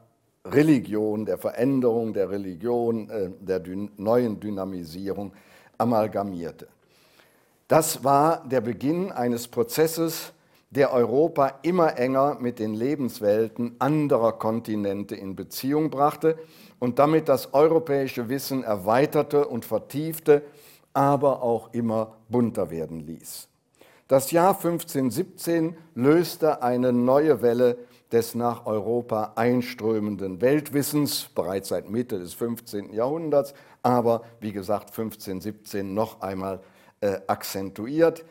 [0.45, 3.63] Religion, der Veränderung der Religion, äh, der
[3.97, 5.33] neuen Dynamisierung
[5.79, 6.69] amalgamierte.
[7.69, 10.33] Das war der Beginn eines Prozesses,
[10.71, 16.39] der Europa immer enger mit den Lebenswelten anderer Kontinente in Beziehung brachte
[16.79, 20.43] und damit das europäische Wissen erweiterte und vertiefte,
[20.93, 23.49] aber auch immer bunter werden ließ.
[24.09, 27.77] Das Jahr 1517 löste eine neue Welle
[28.13, 32.93] des nach Europa einströmenden Weltwissens, bereits seit Mitte des 15.
[32.93, 36.61] Jahrhunderts, aber wie gesagt 1517 noch einmal
[37.01, 38.25] äh, akzentuiert,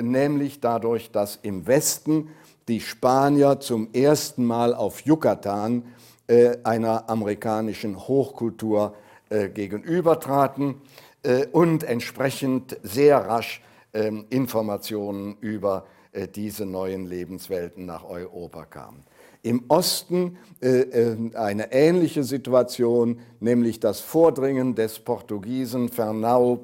[0.00, 2.30] nämlich dadurch, dass im Westen
[2.68, 5.84] die Spanier zum ersten Mal auf Yucatan
[6.26, 8.94] äh, einer amerikanischen Hochkultur
[9.28, 10.80] äh, gegenübertraten
[11.22, 13.62] äh, und entsprechend sehr rasch
[13.94, 15.95] ähm, Informationen über äh,
[16.34, 19.04] diese neuen Lebenswelten nach Europa kamen.
[19.42, 26.56] Im Osten äh, äh, eine ähnliche Situation, nämlich das Vordringen des Portugiesen Fernão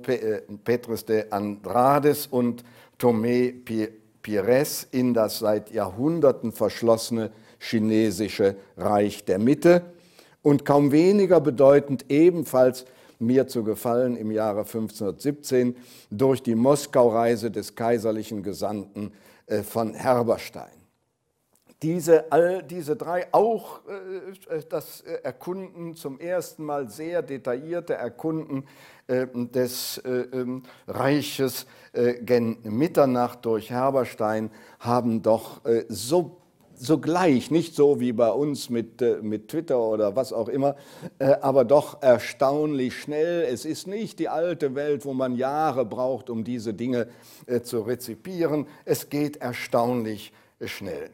[0.64, 2.64] Petres de Andrades und
[2.98, 3.52] Tomé
[4.22, 9.82] Pires in das seit Jahrhunderten verschlossene chinesische Reich der Mitte
[10.42, 12.84] und kaum weniger bedeutend ebenfalls
[13.20, 15.76] mir zu gefallen im Jahre 1517
[16.10, 19.12] durch die Moskau-Reise des kaiserlichen Gesandten
[19.62, 20.82] von Herberstein.
[21.82, 28.68] Diese, all diese drei, auch äh, äh, das Erkunden, zum ersten Mal sehr detaillierte Erkunden
[29.08, 36.41] äh, des äh, ähm, Reiches äh, gen Mitternacht durch Herberstein, haben doch äh, so
[36.83, 40.77] sogleich, nicht so wie bei uns mit, mit Twitter oder was auch immer,
[41.40, 43.42] aber doch erstaunlich schnell.
[43.42, 47.09] Es ist nicht die alte Welt, wo man Jahre braucht, um diese Dinge
[47.62, 48.66] zu rezipieren.
[48.85, 50.33] Es geht erstaunlich
[50.64, 51.11] schnell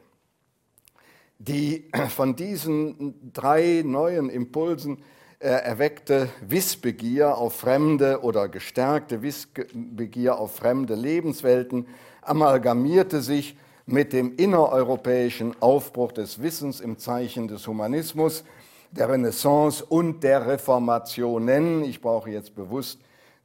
[1.39, 4.99] die von diesen drei neuen Impulsen
[5.39, 11.87] äh, erweckte Wissbegier auf fremde oder gestärkte Wissbegier auf fremde Lebenswelten
[12.23, 13.57] amalgamierte sich
[13.89, 18.45] mit dem innereuropäischen Aufbruch des Wissens im Zeichen des Humanismus,
[18.91, 21.83] der Renaissance und der Reformationen.
[21.85, 23.01] Ich brauche jetzt bewusst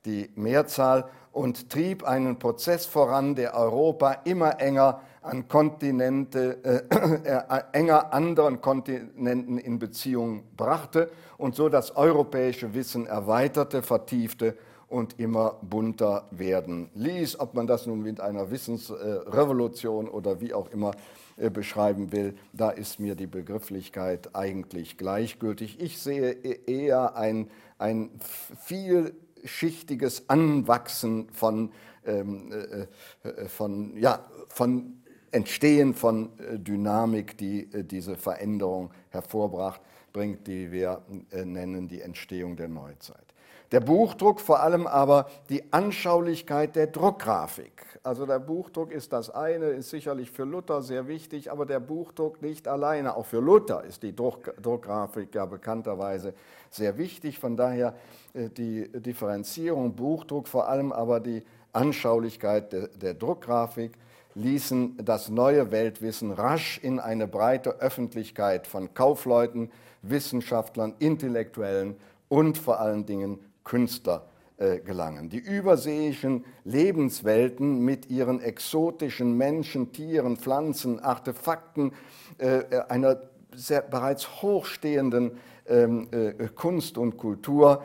[0.05, 7.61] die Mehrzahl und trieb einen Prozess voran, der Europa immer enger an Kontinente, äh, äh,
[7.71, 14.57] enger anderen Kontinenten in Beziehung brachte und so das europäische Wissen erweiterte, vertiefte
[14.93, 17.39] und immer bunter werden ließ.
[17.39, 20.91] Ob man das nun mit einer Wissensrevolution oder wie auch immer
[21.35, 25.81] äh, beschreiben will, da ist mir die Begrifflichkeit eigentlich gleichgültig.
[25.81, 28.11] Ich sehe e-, eher ein, ein
[28.59, 31.71] vielschichtiges Anwachsen von,
[32.05, 35.01] ähm, äh, äh von, ja, von
[35.31, 39.81] Entstehen von äh, Dynamik, die äh, diese Veränderung hervorbracht,
[40.13, 41.01] bringt, die wir
[41.31, 43.32] äh, nennen die Entstehung der Neuzeit.
[43.73, 47.99] Der Buchdruck, vor allem aber die Anschaulichkeit der Druckgrafik.
[48.03, 52.39] Also der Buchdruck ist das eine, ist sicherlich für Luther sehr wichtig, aber der Buchdruck
[52.43, 53.15] nicht alleine.
[53.15, 56.35] Auch für Luther ist die Druck, Druckgrafik ja bekannterweise
[56.69, 57.39] sehr wichtig.
[57.39, 57.95] Von daher
[58.35, 63.93] die Differenzierung Buchdruck, vor allem aber die Anschaulichkeit der, der Druckgrafik
[64.35, 69.71] ließen das neue Weltwissen rasch in eine breite Öffentlichkeit von Kaufleuten,
[70.03, 71.95] Wissenschaftlern, Intellektuellen
[72.29, 75.29] und vor allen Dingen Künstler äh, gelangen.
[75.29, 81.91] Die überseeischen Lebenswelten mit ihren exotischen Menschen, Tieren, Pflanzen, Artefakten,
[82.37, 83.21] äh, einer
[83.55, 87.83] sehr, bereits hochstehenden ähm, äh, Kunst und Kultur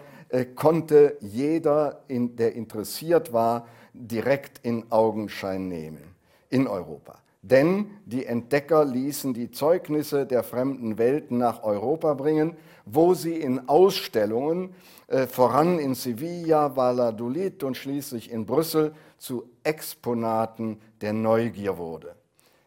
[0.56, 6.14] konnte jeder, der interessiert war, direkt in Augenschein nehmen
[6.50, 7.18] in Europa.
[7.51, 13.70] Denn die Entdecker ließen die Zeugnisse der fremden Welten nach Europa bringen, wo sie in
[13.70, 14.74] Ausstellungen,
[15.07, 22.16] äh, voran in Sevilla, Valladolid und schließlich in Brüssel, zu Exponaten der Neugier wurde.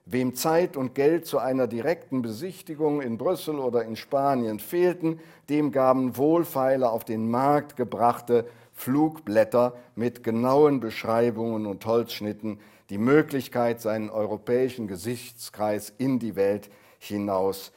[0.06, 5.72] Wem Zeit und Geld zu einer direkten Besichtigung in Brüssel oder in Spanien fehlten, dem
[5.72, 12.60] gaben Wohlfeile auf den Markt gebrachte Flugblätter mit genauen Beschreibungen und Holzschnitten
[12.92, 16.70] die Möglichkeit, seinen europäischen Gesichtskreis in die Welt
[17.00, 17.72] hinaus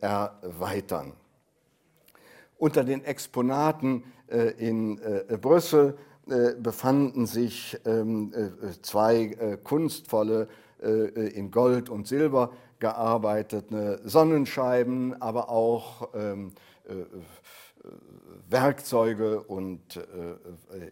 [0.00, 1.12] erweitern.
[2.56, 4.02] Unter den Exponaten
[4.56, 4.98] in
[5.42, 5.98] Brüssel
[6.58, 8.32] befanden sich ähm,
[8.80, 10.48] zwei kunstvolle
[10.80, 16.52] in Gold und Silber gearbeitete Sonnenscheiben, aber auch ähm,
[18.48, 20.00] Werkzeuge und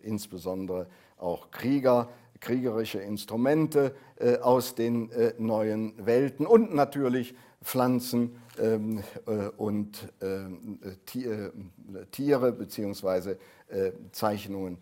[0.03, 0.87] insbesondere
[1.17, 2.09] auch Krieger,
[2.45, 10.79] kriegerische Instrumente äh, aus den äh, neuen Welten und natürlich Pflanzen ähm, äh, und ähm,
[12.11, 13.37] Tiere bzw.
[14.13, 14.79] Zeichnungen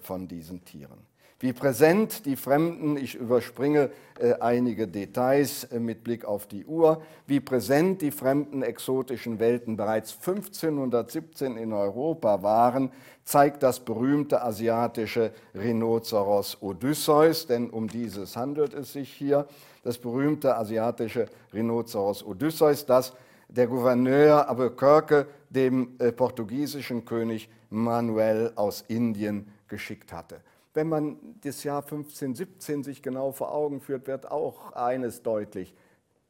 [0.00, 1.06] von diesen Tieren
[1.44, 7.02] wie präsent die Fremden, ich überspringe äh, einige Details äh, mit Blick auf die Uhr,
[7.26, 12.90] wie präsent die fremden exotischen Welten bereits 1517 in Europa waren,
[13.24, 19.46] zeigt das berühmte asiatische Rhinoceros Odysseus, denn um dieses handelt es sich hier,
[19.82, 23.12] das berühmte asiatische Rhinoceros Odysseus, das
[23.50, 30.40] der Gouverneur Albuquerque dem äh, portugiesischen König Manuel aus Indien geschickt hatte.
[30.74, 35.72] Wenn man das Jahr 1517 sich genau vor Augen führt, wird auch eines deutlich.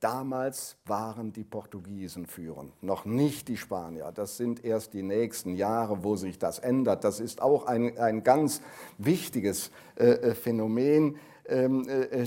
[0.00, 4.12] Damals waren die Portugiesen führend, noch nicht die Spanier.
[4.14, 7.04] Das sind erst die nächsten Jahre, wo sich das ändert.
[7.04, 8.60] Das ist auch ein, ein ganz
[8.98, 11.16] wichtiges äh, äh Phänomen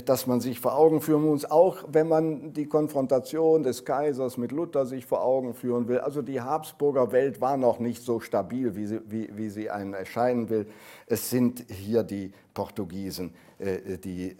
[0.04, 4.52] dass man sich vor Augen führen muss, auch wenn man die Konfrontation des Kaisers mit
[4.52, 5.98] Luther sich vor Augen führen will.
[5.98, 9.94] Also die Habsburger Welt war noch nicht so stabil, wie sie, wie, wie sie einem
[9.94, 10.66] erscheinen will.
[11.06, 14.36] Es sind hier die Portugiesen, äh, die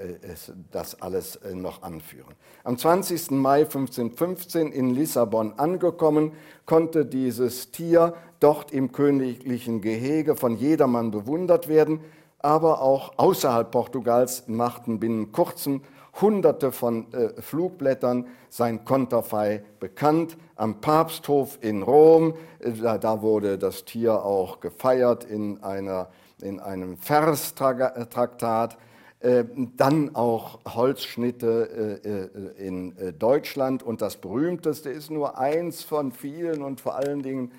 [0.71, 2.35] das alles noch anführen.
[2.63, 3.33] Am 20.
[3.33, 6.33] Mai 1515 in Lissabon angekommen,
[6.67, 12.01] konnte dieses Tier dort im königlichen Gehege von jedermann bewundert werden
[12.39, 15.83] aber auch außerhalb Portugals machten binnen kurzem
[16.21, 20.37] Hunderte von äh, Flugblättern sein Konterfei bekannt.
[20.57, 26.09] Am Papsthof in Rom, äh, da, wurde das Tier auch gefeiert in, einer,
[26.41, 28.79] in einem Verstraktat.
[29.21, 29.45] Äh,
[29.77, 36.13] dann auch Holzschnitte äh, äh, in äh, Deutschland und das berühmteste ist nur eins von
[36.13, 37.53] vielen und vor allen Dingen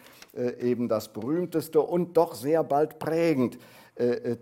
[0.61, 3.59] eben das berühmteste und doch sehr bald prägend äh,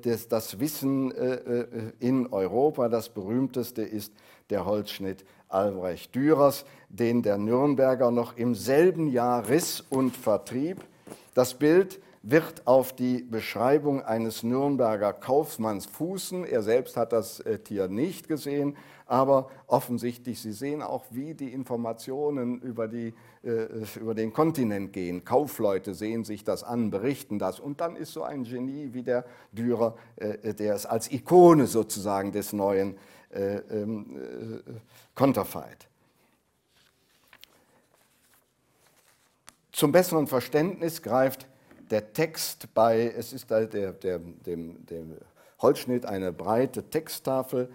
[0.01, 2.89] das, das Wissen äh, äh, in Europa.
[2.89, 4.14] Das berühmteste ist
[4.49, 10.78] der Holzschnitt Albrecht Dürers, den der Nürnberger noch im selben Jahr riss und vertrieb.
[11.34, 16.43] Das Bild wird auf die Beschreibung eines Nürnberger Kaufmanns fußen.
[16.45, 18.76] Er selbst hat das Tier nicht gesehen,
[19.08, 23.68] aber offensichtlich, Sie sehen auch, wie die Informationen über, die, äh,
[23.99, 25.24] über den Kontinent gehen.
[25.24, 29.26] Kaufleute sehen sich das an, berichten das und dann ist so ein Genie wie der
[29.51, 32.97] Dürer, äh, der es als Ikone sozusagen des neuen
[33.30, 34.72] äh, ähm, äh,
[35.16, 35.88] konterfeit.
[39.72, 41.45] Zum besseren Verständnis greift
[41.91, 45.18] der Text bei, es ist der, der, dem, dem
[45.62, 47.70] Holzschnitt eine breite Texttafel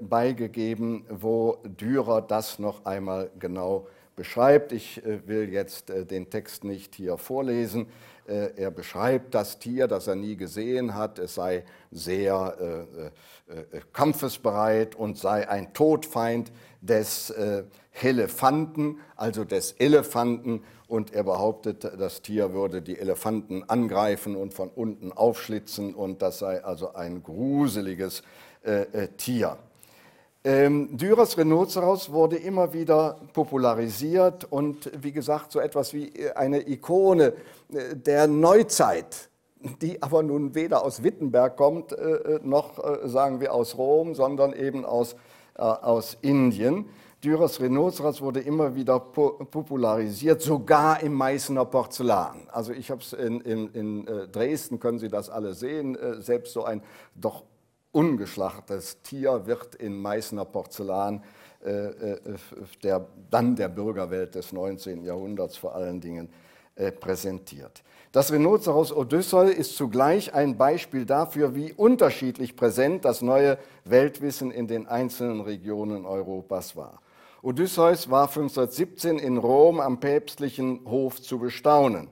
[0.00, 4.72] beigegeben, wo Dürer das noch einmal genau beschreibt.
[4.72, 7.86] Ich äh, will jetzt äh, den Text nicht hier vorlesen.
[8.26, 11.18] Er beschreibt das Tier, das er nie gesehen hat.
[11.18, 12.86] Es sei sehr
[13.92, 16.50] kampfesbereit und sei ein Todfeind
[16.80, 17.34] des
[18.00, 20.62] Elefanten, also des Elefanten.
[20.88, 25.94] Und er behauptet, das Tier würde die Elefanten angreifen und von unten aufschlitzen.
[25.94, 28.22] Und das sei also ein gruseliges
[28.64, 29.56] äh, Tier.
[30.46, 36.68] Ähm, Dürers Rhinoceros wurde immer wieder popularisiert und wie gesagt so etwas wie äh, eine
[36.68, 37.32] Ikone
[37.72, 39.30] äh, der Neuzeit,
[39.80, 44.84] die aber nun weder aus Wittenberg kommt, äh, noch sagen wir aus Rom, sondern eben
[44.84, 45.16] aus,
[45.54, 46.90] aus Indien.
[47.24, 52.46] Dürers Rhinoceros wurde immer wieder popularisiert, sogar im Meißner Porzellan.
[52.52, 56.64] Also ich habe es in, in, in, Dresden, können Sie das alle sehen, selbst so
[56.64, 56.82] ein
[57.14, 57.44] doch
[57.94, 61.22] ungeschlachtes Tier wird in Meißner Porzellan
[61.64, 62.16] äh,
[62.82, 65.04] der, dann der Bürgerwelt des 19.
[65.04, 66.28] Jahrhunderts vor allen Dingen
[66.98, 67.84] präsentiert.
[68.10, 74.66] Das Rhinoceros Odyssey ist zugleich ein Beispiel dafür, wie unterschiedlich präsent das neue Weltwissen in
[74.66, 77.00] den einzelnen Regionen Europas war.
[77.42, 82.08] Odysseus war 1517 in Rom am päpstlichen Hof zu bestaunen,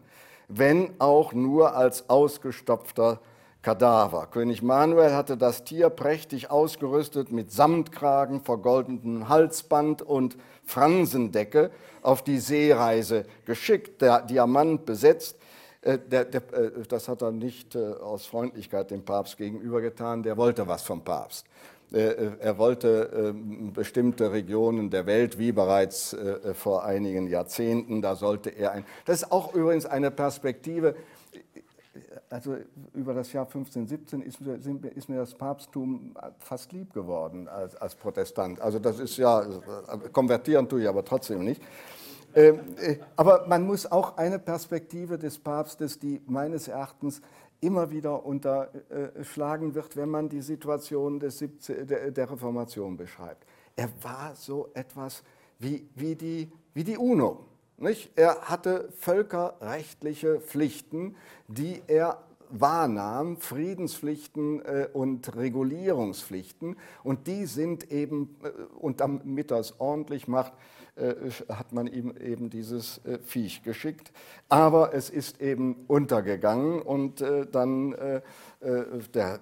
[0.49, 3.21] wenn auch nur als ausgestopfter
[3.63, 4.27] Kadaver.
[4.27, 11.71] König Manuel hatte das Tier prächtig ausgerüstet mit Samtkragen, vergoldetem Halsband und Fransendecke
[12.03, 15.37] auf die Seereise geschickt, der Diamant besetzt.
[15.83, 20.23] Äh, der, der, äh, das hat er nicht äh, aus Freundlichkeit dem Papst gegenüber getan,
[20.23, 21.47] der wollte was vom Papst.
[21.95, 26.17] Er wollte ähm, bestimmte Regionen der Welt, wie bereits
[26.55, 28.87] vor einigen Jahrzehnten, da sollte er ein.
[29.05, 30.95] Das ist auch übrigens eine Perspektive,
[32.33, 32.57] also
[32.95, 34.41] über das Jahr 1517 ist,
[34.97, 38.59] ist, mir das Papsttum fast lieb geworden als, als, Protestant.
[38.59, 39.45] Also das ist ja,
[40.13, 41.63] konvertieren tue ich aber trotzdem nicht.
[42.35, 47.21] Ähm, äh, aber man muss auch eine Perspektive des Papstes, die meines Erachtens
[47.61, 53.45] immer wieder unterschlagen wird, wenn man die Situation des 17, der, der Reformation beschreibt.
[53.77, 55.23] Er war so etwas
[55.59, 57.45] wie, wie, die, wie die UNO.
[57.83, 58.13] Nicht?
[58.15, 61.17] Er hatte völkerrechtliche Pflichten,
[61.49, 66.77] die er wahrnahm, Friedenspflichten äh, und Regulierungspflichten.
[67.03, 70.53] Und die sind eben, äh, und damit es ordentlich macht,
[70.95, 71.15] äh,
[71.49, 74.13] hat man ihm eben dieses äh, Viech geschickt.
[74.49, 78.21] Aber es ist eben untergegangen und äh, dann äh,
[79.13, 79.41] der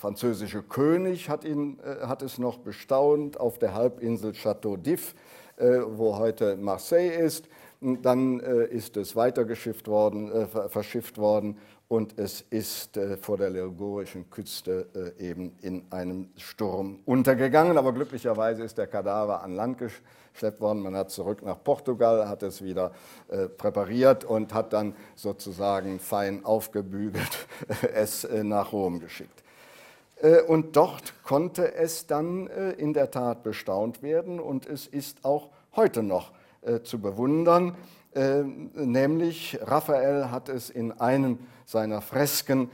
[0.00, 5.12] französische König hat, ihn, hat es noch bestaunt auf der Halbinsel Château d'If
[5.58, 7.48] wo heute Marseille ist.
[7.80, 14.30] Dann äh, ist es weitergeschifft worden, äh, verschifft worden und es ist vor der ligurischen
[14.30, 14.86] Küste
[15.18, 17.76] eben in einem Sturm untergegangen.
[17.76, 20.80] Aber glücklicherweise ist der Kadaver an Land geschleppt worden.
[20.80, 22.92] Man hat zurück nach Portugal, hat es wieder
[23.58, 27.46] präpariert und hat dann sozusagen fein aufgebügelt
[27.94, 29.43] es nach Rom geschickt.
[30.24, 35.24] Äh, und dort konnte es dann äh, in der Tat bestaunt werden und es ist
[35.24, 37.76] auch heute noch äh, zu bewundern.
[38.76, 42.70] Nämlich Raphael hat es in einem seiner Fresken,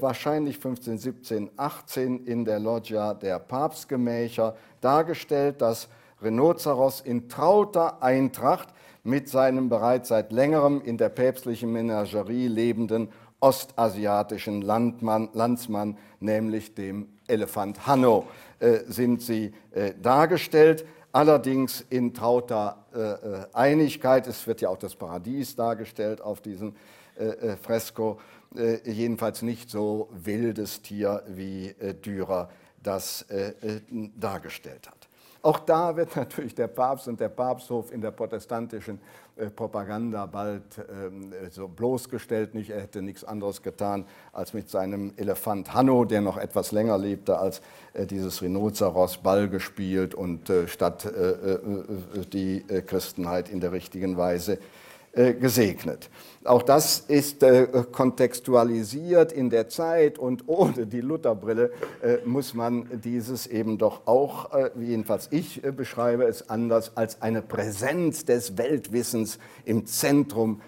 [0.00, 5.88] wahrscheinlich 15, 17, 18 in der Loggia der Papstgemächer dargestellt, dass
[6.20, 8.70] Rhinoceros in trauter Eintracht
[9.04, 13.10] mit seinem bereits seit längerem in der päpstlichen Menagerie lebenden
[13.40, 18.26] ostasiatischen Landmann, Landsmann, nämlich dem Elefant Hanno,
[18.58, 20.84] äh, sind sie äh, dargestellt.
[21.12, 26.76] Allerdings in trauter äh, äh Einigkeit, es wird ja auch das Paradies dargestellt auf diesem
[27.18, 28.20] äh, äh, Fresko,
[28.84, 31.72] jedenfalls nicht so wildes Tier, wie
[32.04, 32.50] Dürer
[32.82, 33.24] das
[34.16, 35.08] dargestellt hat.
[35.42, 39.00] Auch da wird natürlich der Papst und der Papsthof in der protestantischen
[39.56, 42.54] Propaganda bald ähm, so bloßgestellt.
[42.54, 46.98] Nicht, er hätte nichts anderes getan, als mit seinem Elefant Hanno, der noch etwas länger
[46.98, 47.62] lebte als
[47.94, 51.08] äh, dieses Rhinoceros, Ball gespielt und äh, statt
[52.32, 54.58] die Christenheit in der richtigen Weise äh,
[55.12, 56.08] gesegnet.
[56.44, 62.86] Auch das ist äh, kontextualisiert in der Zeit und ohne die Lutherbrille äh, muss man
[63.02, 69.86] dieses eben doch auch, jedenfalls ich beschreibe es anders, als eine Präsenz des Weltwissens im
[69.86, 70.60] Zentrum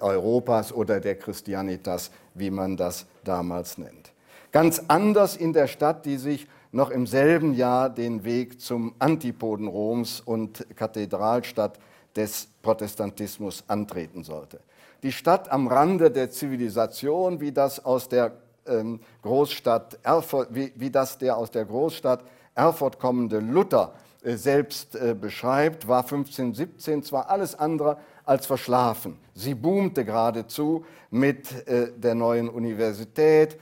[0.00, 4.10] Europas oder der Christianitas, wie man das damals nennt.
[4.50, 9.68] Ganz anders in der Stadt, die sich noch im selben Jahr den Weg zum Antipoden
[9.68, 11.78] Roms und Kathedralstadt
[12.16, 14.60] des Protestantismus antreten sollte.
[15.02, 18.32] Die Stadt am Rande der Zivilisation, wie das aus der
[18.66, 22.22] ähm, Großstadt Erfurt, wie, wie, das der aus der Großstadt
[22.54, 29.18] Erfurt kommende Luther äh, selbst äh, beschreibt, war 1517 zwar alles andere als verschlafen.
[29.34, 33.58] Sie boomte geradezu mit äh, der neuen Universität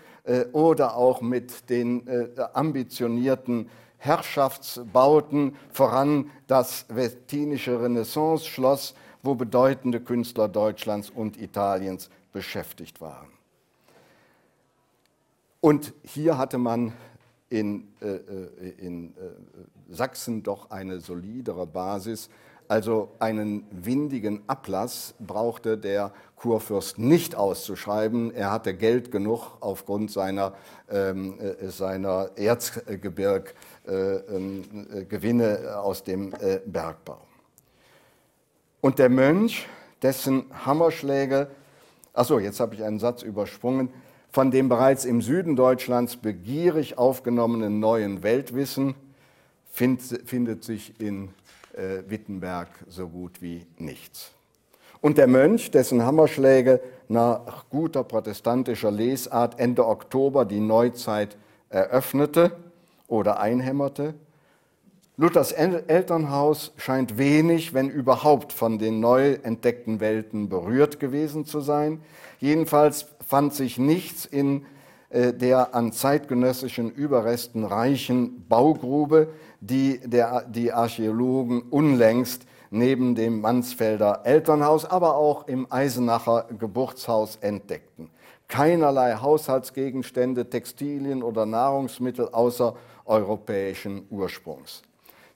[0.53, 2.07] oder auch mit den
[2.53, 13.29] ambitionierten Herrschaftsbauten, voran das Wettinische Renaissance-Schloss, wo bedeutende Künstler Deutschlands und Italiens beschäftigt waren.
[15.61, 16.93] Und hier hatte man
[17.51, 19.31] in, äh, äh in äh,
[19.91, 22.31] Sachsen doch eine solidere Basis.
[22.69, 28.33] Also einen windigen Ablass brauchte der Kurfürst nicht auszuschreiben.
[28.35, 30.53] Er hatte Geld genug aufgrund seiner,
[30.91, 33.55] ähm, äh, seiner Erzgebirg
[33.87, 37.19] äh, ähm, äh, aus dem äh, Bergbau.
[38.83, 39.67] Und der Mönch,
[40.03, 41.49] dessen Hammerschläge,
[42.13, 43.89] achso, jetzt habe ich einen Satz übersprungen,
[44.31, 48.95] von dem bereits im Süden Deutschlands begierig aufgenommenen neuen Weltwissen
[49.73, 51.31] find, findet sich in
[52.09, 54.33] Wittenberg so gut wie nichts.
[55.01, 61.37] Und der Mönch, dessen Hammerschläge nach guter protestantischer Lesart Ende Oktober die Neuzeit
[61.71, 62.53] eröffnete,
[63.09, 64.15] oder einhämmerte.
[65.17, 72.01] Luthers Elternhaus scheint wenig, wenn überhaupt, von den neu entdeckten Welten berührt gewesen zu sein.
[72.39, 74.65] Jedenfalls fand sich nichts in
[75.11, 79.31] äh, der an zeitgenössischen Überresten reichen Baugrube,
[79.61, 88.11] die der, die Archäologen unlängst neben dem Mansfelder Elternhaus, aber auch im Eisenacher Geburtshaus entdeckten.
[88.47, 94.83] keinerlei Haushaltsgegenstände, Textilien oder Nahrungsmittel außer europäischen Ursprungs.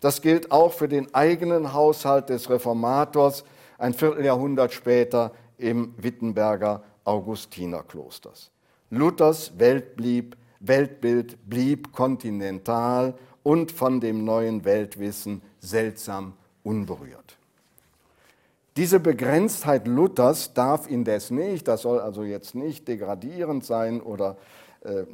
[0.01, 3.45] Das gilt auch für den eigenen Haushalt des Reformators
[3.79, 8.51] ein Vierteljahrhundert später im Wittenberger Augustinerklosters.
[8.91, 17.39] Luthers Welt blieb, Weltbild blieb kontinental und von dem neuen Weltwissen seltsam unberührt.
[18.77, 24.39] Diese Begrenztheit Luthers darf indes nicht, das soll also jetzt nicht degradierend sein oder
[24.83, 25.05] äh,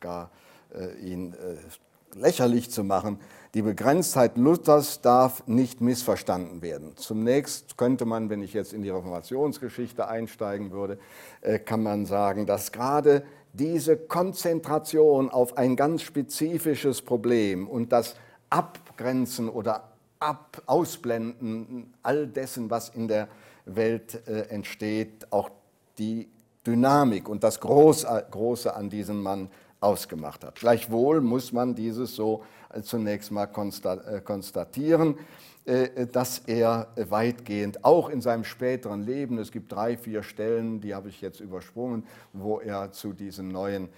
[0.00, 0.30] gar
[0.74, 3.20] äh, ihn äh, lächerlich zu machen,
[3.54, 6.96] die Begrenztheit Luthers darf nicht missverstanden werden.
[6.96, 10.98] Zunächst könnte man, wenn ich jetzt in die Reformationsgeschichte einsteigen würde,
[11.40, 13.22] äh, kann man sagen, dass gerade
[13.58, 18.14] diese Konzentration auf ein ganz spezifisches Problem und das
[18.50, 23.28] Abgrenzen oder Ab Ausblenden all dessen, was in der
[23.66, 25.50] Welt äh, entsteht, auch
[25.98, 26.26] die
[26.66, 29.50] Dynamik und das Große an diesem Mann
[29.80, 30.54] ausgemacht hat.
[30.54, 32.42] Gleichwohl muss man dieses so
[32.82, 35.16] zunächst mal äh, konstatieren,
[35.64, 40.94] äh, dass er weitgehend auch in seinem späteren Leben, es gibt drei, vier Stellen, die
[40.94, 43.88] habe ich jetzt übersprungen, wo er zu diesen neuen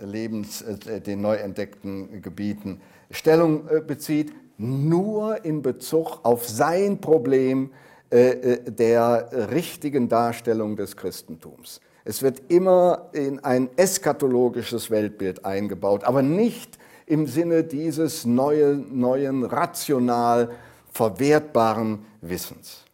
[0.00, 0.64] Lebens,
[1.04, 7.70] den neu entdeckten Gebieten Stellung bezieht, nur in Bezug auf sein Problem
[8.10, 11.82] der richtigen Darstellung des Christentums.
[12.08, 16.78] Es wird immer in ein eskatologisches Weltbild eingebaut, aber nicht
[17.08, 20.50] im Sinne dieses neue, neuen, rational
[20.92, 22.84] verwertbaren Wissens.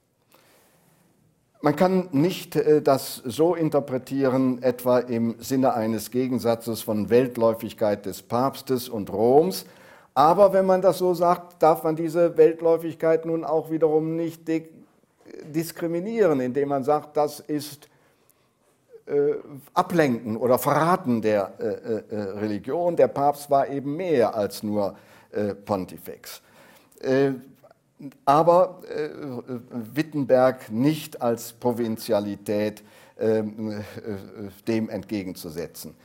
[1.61, 8.23] Man kann nicht äh, das so interpretieren, etwa im Sinne eines Gegensatzes von Weltläufigkeit des
[8.23, 9.67] Papstes und Roms,
[10.15, 14.43] aber wenn man das so sagt, darf man diese Weltläufigkeit nun auch wiederum nicht
[15.43, 17.89] diskriminieren, indem man sagt, das ist
[19.07, 19.35] äh,
[19.75, 22.97] Ablenken oder Verraten der äh, äh, Religion.
[22.97, 24.97] Der Papst war eben mehr als nur
[25.65, 26.41] Pontifex.
[28.25, 28.83] aber
[29.93, 32.85] Wittenberg nicht als Provinzialität
[33.19, 35.97] dem entgegenzusetzen.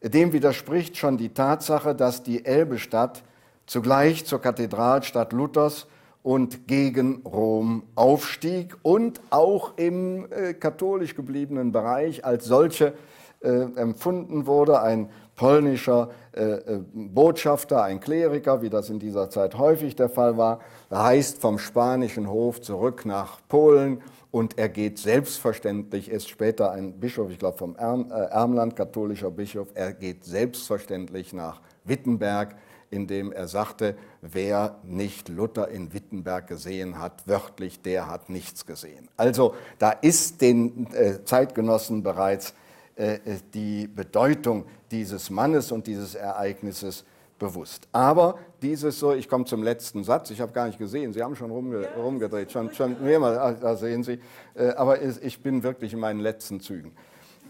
[0.00, 3.24] Dem widerspricht schon die Tatsache, dass die Elbestadt
[3.66, 5.88] zugleich zur Kathedralstadt Luthers
[6.28, 12.92] und gegen Rom aufstieg und auch im äh, katholisch gebliebenen Bereich als solche
[13.40, 14.82] äh, empfunden wurde.
[14.82, 20.36] Ein polnischer äh, äh, Botschafter, ein Kleriker, wie das in dieser Zeit häufig der Fall
[20.36, 20.60] war,
[20.90, 27.30] reist vom spanischen Hof zurück nach Polen und er geht selbstverständlich, ist später ein Bischof,
[27.30, 32.54] ich glaube vom Erm, äh, Ermland, katholischer Bischof, er geht selbstverständlich nach Wittenberg,
[32.90, 39.08] indem er sagte, wer nicht Luther in Wittenberg gesehen hat, wörtlich, der hat nichts gesehen.
[39.16, 42.54] Also da ist den äh, Zeitgenossen bereits
[42.96, 43.20] äh, äh,
[43.54, 47.04] die Bedeutung dieses Mannes und dieses Ereignisses
[47.38, 47.86] bewusst.
[47.92, 51.36] Aber dieses so, ich komme zum letzten Satz, ich habe gar nicht gesehen, Sie haben
[51.36, 54.18] schon rumge ja, rumgedreht, schon, schon mehrmals, ah, da sehen Sie,
[54.54, 56.92] äh, aber ich bin wirklich in meinen letzten Zügen.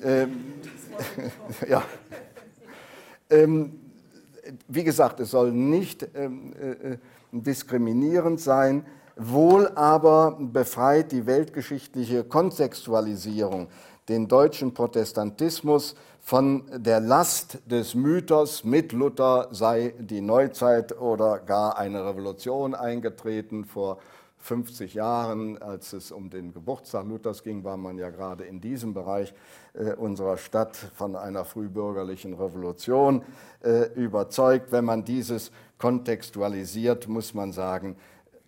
[0.05, 0.55] Ähm,
[1.69, 1.83] ja.
[3.31, 3.88] Ähm,
[4.69, 6.99] wie gesagt, es soll nicht ähm, äh, äh,
[7.33, 8.85] diskriminierend sein,
[9.17, 13.69] wohl aber befreit die weltgeschichtliche Kontextualisierung
[14.09, 21.79] den deutschen Protestantismus von der Last des Mythos, mit Luther sei die Neuzeit oder gar
[21.79, 23.99] eine Revolution eingetreten vor
[24.39, 28.95] 50 Jahren, als es um den Geburtstag Luthers ging, war man ja gerade in diesem
[28.95, 29.35] Bereich
[29.75, 33.23] äh, unserer Stadt von einer frühbürgerlichen Revolution
[33.63, 34.73] äh, überzeugt.
[34.73, 37.97] Wenn man dieses kontextualisiert, muss man sagen,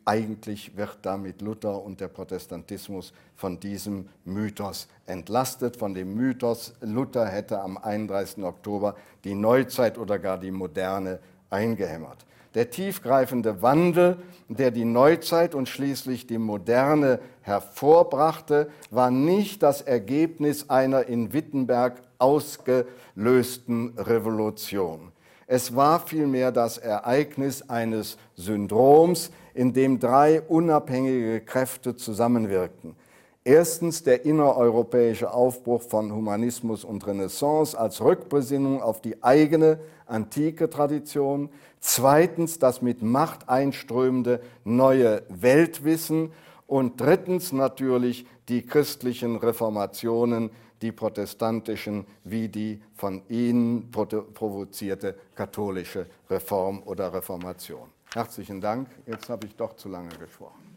[0.05, 7.27] eigentlich wird damit Luther und der Protestantismus von diesem Mythos entlastet, von dem Mythos, Luther
[7.27, 8.43] hätte am 31.
[8.43, 11.19] Oktober die Neuzeit oder gar die Moderne
[11.51, 12.25] eingehämmert.
[12.55, 14.17] Der tiefgreifende Wandel,
[14.49, 22.03] der die Neuzeit und schließlich die Moderne hervorbrachte, war nicht das Ergebnis einer in Wittenberg
[22.19, 25.13] ausgelösten Revolution.
[25.47, 32.95] Es war vielmehr das Ereignis eines Syndroms, in dem drei unabhängige Kräfte zusammenwirkten.
[33.43, 41.49] Erstens der innereuropäische Aufbruch von Humanismus und Renaissance als Rückbesinnung auf die eigene antike Tradition.
[41.79, 46.33] Zweitens das mit Macht einströmende neue Weltwissen.
[46.67, 50.51] Und drittens natürlich die christlichen Reformationen,
[50.83, 57.89] die protestantischen wie die von ihnen provozierte katholische Reform oder Reformation.
[58.13, 58.89] Herzlichen Dank.
[59.07, 60.70] Jetzt habe ich doch zu lange gesprochen.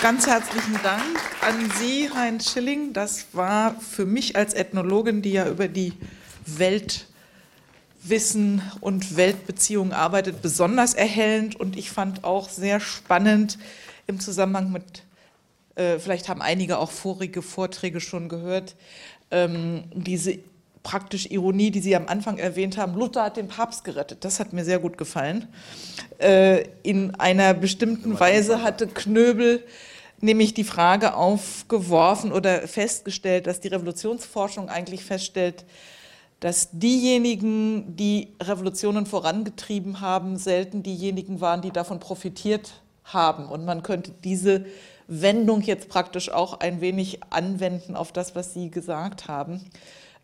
[0.00, 1.02] Ganz herzlichen Dank
[1.40, 2.92] an Sie, Heinz Schilling.
[2.92, 5.92] Das war für mich als Ethnologin, die ja über die
[6.46, 7.12] Weltwissen
[8.80, 13.58] und Weltbeziehungen arbeitet, besonders erhellend und ich fand auch sehr spannend
[14.06, 15.02] im Zusammenhang mit,
[15.74, 18.76] äh, vielleicht haben einige auch vorige Vorträge schon gehört,
[19.32, 20.38] ähm, diese
[20.84, 24.24] praktisch Ironie, die Sie am Anfang erwähnt haben, Luther hat den Papst gerettet.
[24.24, 25.48] Das hat mir sehr gut gefallen.
[26.18, 29.64] Äh, in einer bestimmten Weise hatte Knöbel
[30.20, 35.64] nämlich die Frage aufgeworfen oder festgestellt, dass die Revolutionsforschung eigentlich feststellt,
[36.40, 43.46] dass diejenigen, die Revolutionen vorangetrieben haben, selten diejenigen waren, die davon profitiert haben.
[43.46, 44.66] Und man könnte diese
[45.08, 49.64] Wendung jetzt praktisch auch ein wenig anwenden auf das, was Sie gesagt haben.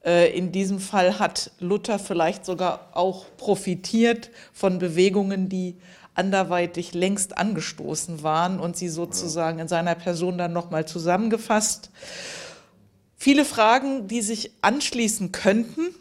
[0.04, 5.76] Äh, in diesem Fall hat Luther vielleicht sogar auch profitiert von Bewegungen, die
[6.14, 11.90] anderweitig längst angestoßen waren und sie sozusagen in seiner Person dann nochmal zusammengefasst.
[13.16, 15.94] Viele Fragen, die sich anschließen könnten,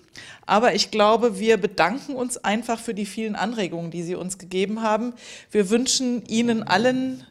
[0.46, 4.82] aber ich glaube, wir bedanken uns einfach für die vielen Anregungen, die Sie uns gegeben
[4.82, 5.14] haben.
[5.50, 7.26] Wir wünschen Ihnen allen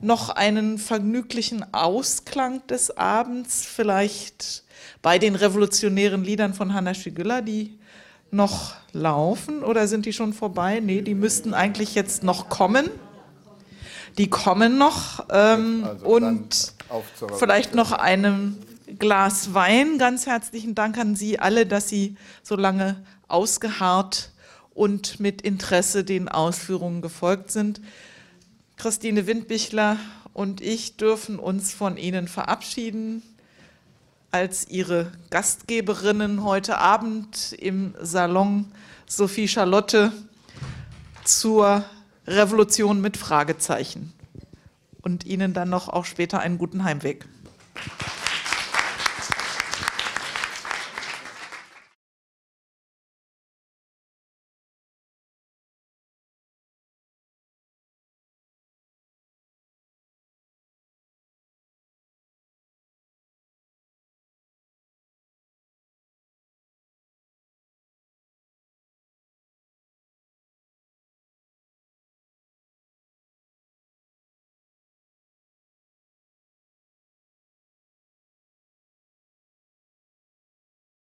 [0.00, 4.64] noch einen vergnüglichen Ausklang des Abends, vielleicht
[5.02, 7.78] bei den revolutionären Liedern von Hanna Schigüller, die
[8.30, 10.80] noch laufen oder sind die schon vorbei?
[10.80, 12.88] Nee, die müssten eigentlich jetzt noch kommen.
[14.16, 16.74] Die kommen noch ähm, also und
[17.38, 18.58] vielleicht noch einem
[18.98, 19.98] Glas Wein.
[19.98, 22.96] Ganz herzlichen Dank an Sie alle, dass Sie so lange
[23.28, 24.30] ausgeharrt
[24.74, 27.80] und mit Interesse den Ausführungen gefolgt sind.
[28.76, 29.98] Christine Windbichler
[30.32, 33.22] und ich dürfen uns von Ihnen verabschieden
[34.30, 38.70] als Ihre Gastgeberinnen heute Abend im Salon
[39.06, 40.12] Sophie Charlotte
[41.24, 41.84] zur
[42.26, 44.12] Revolution mit Fragezeichen
[45.00, 47.26] und Ihnen dann noch auch später einen guten Heimweg.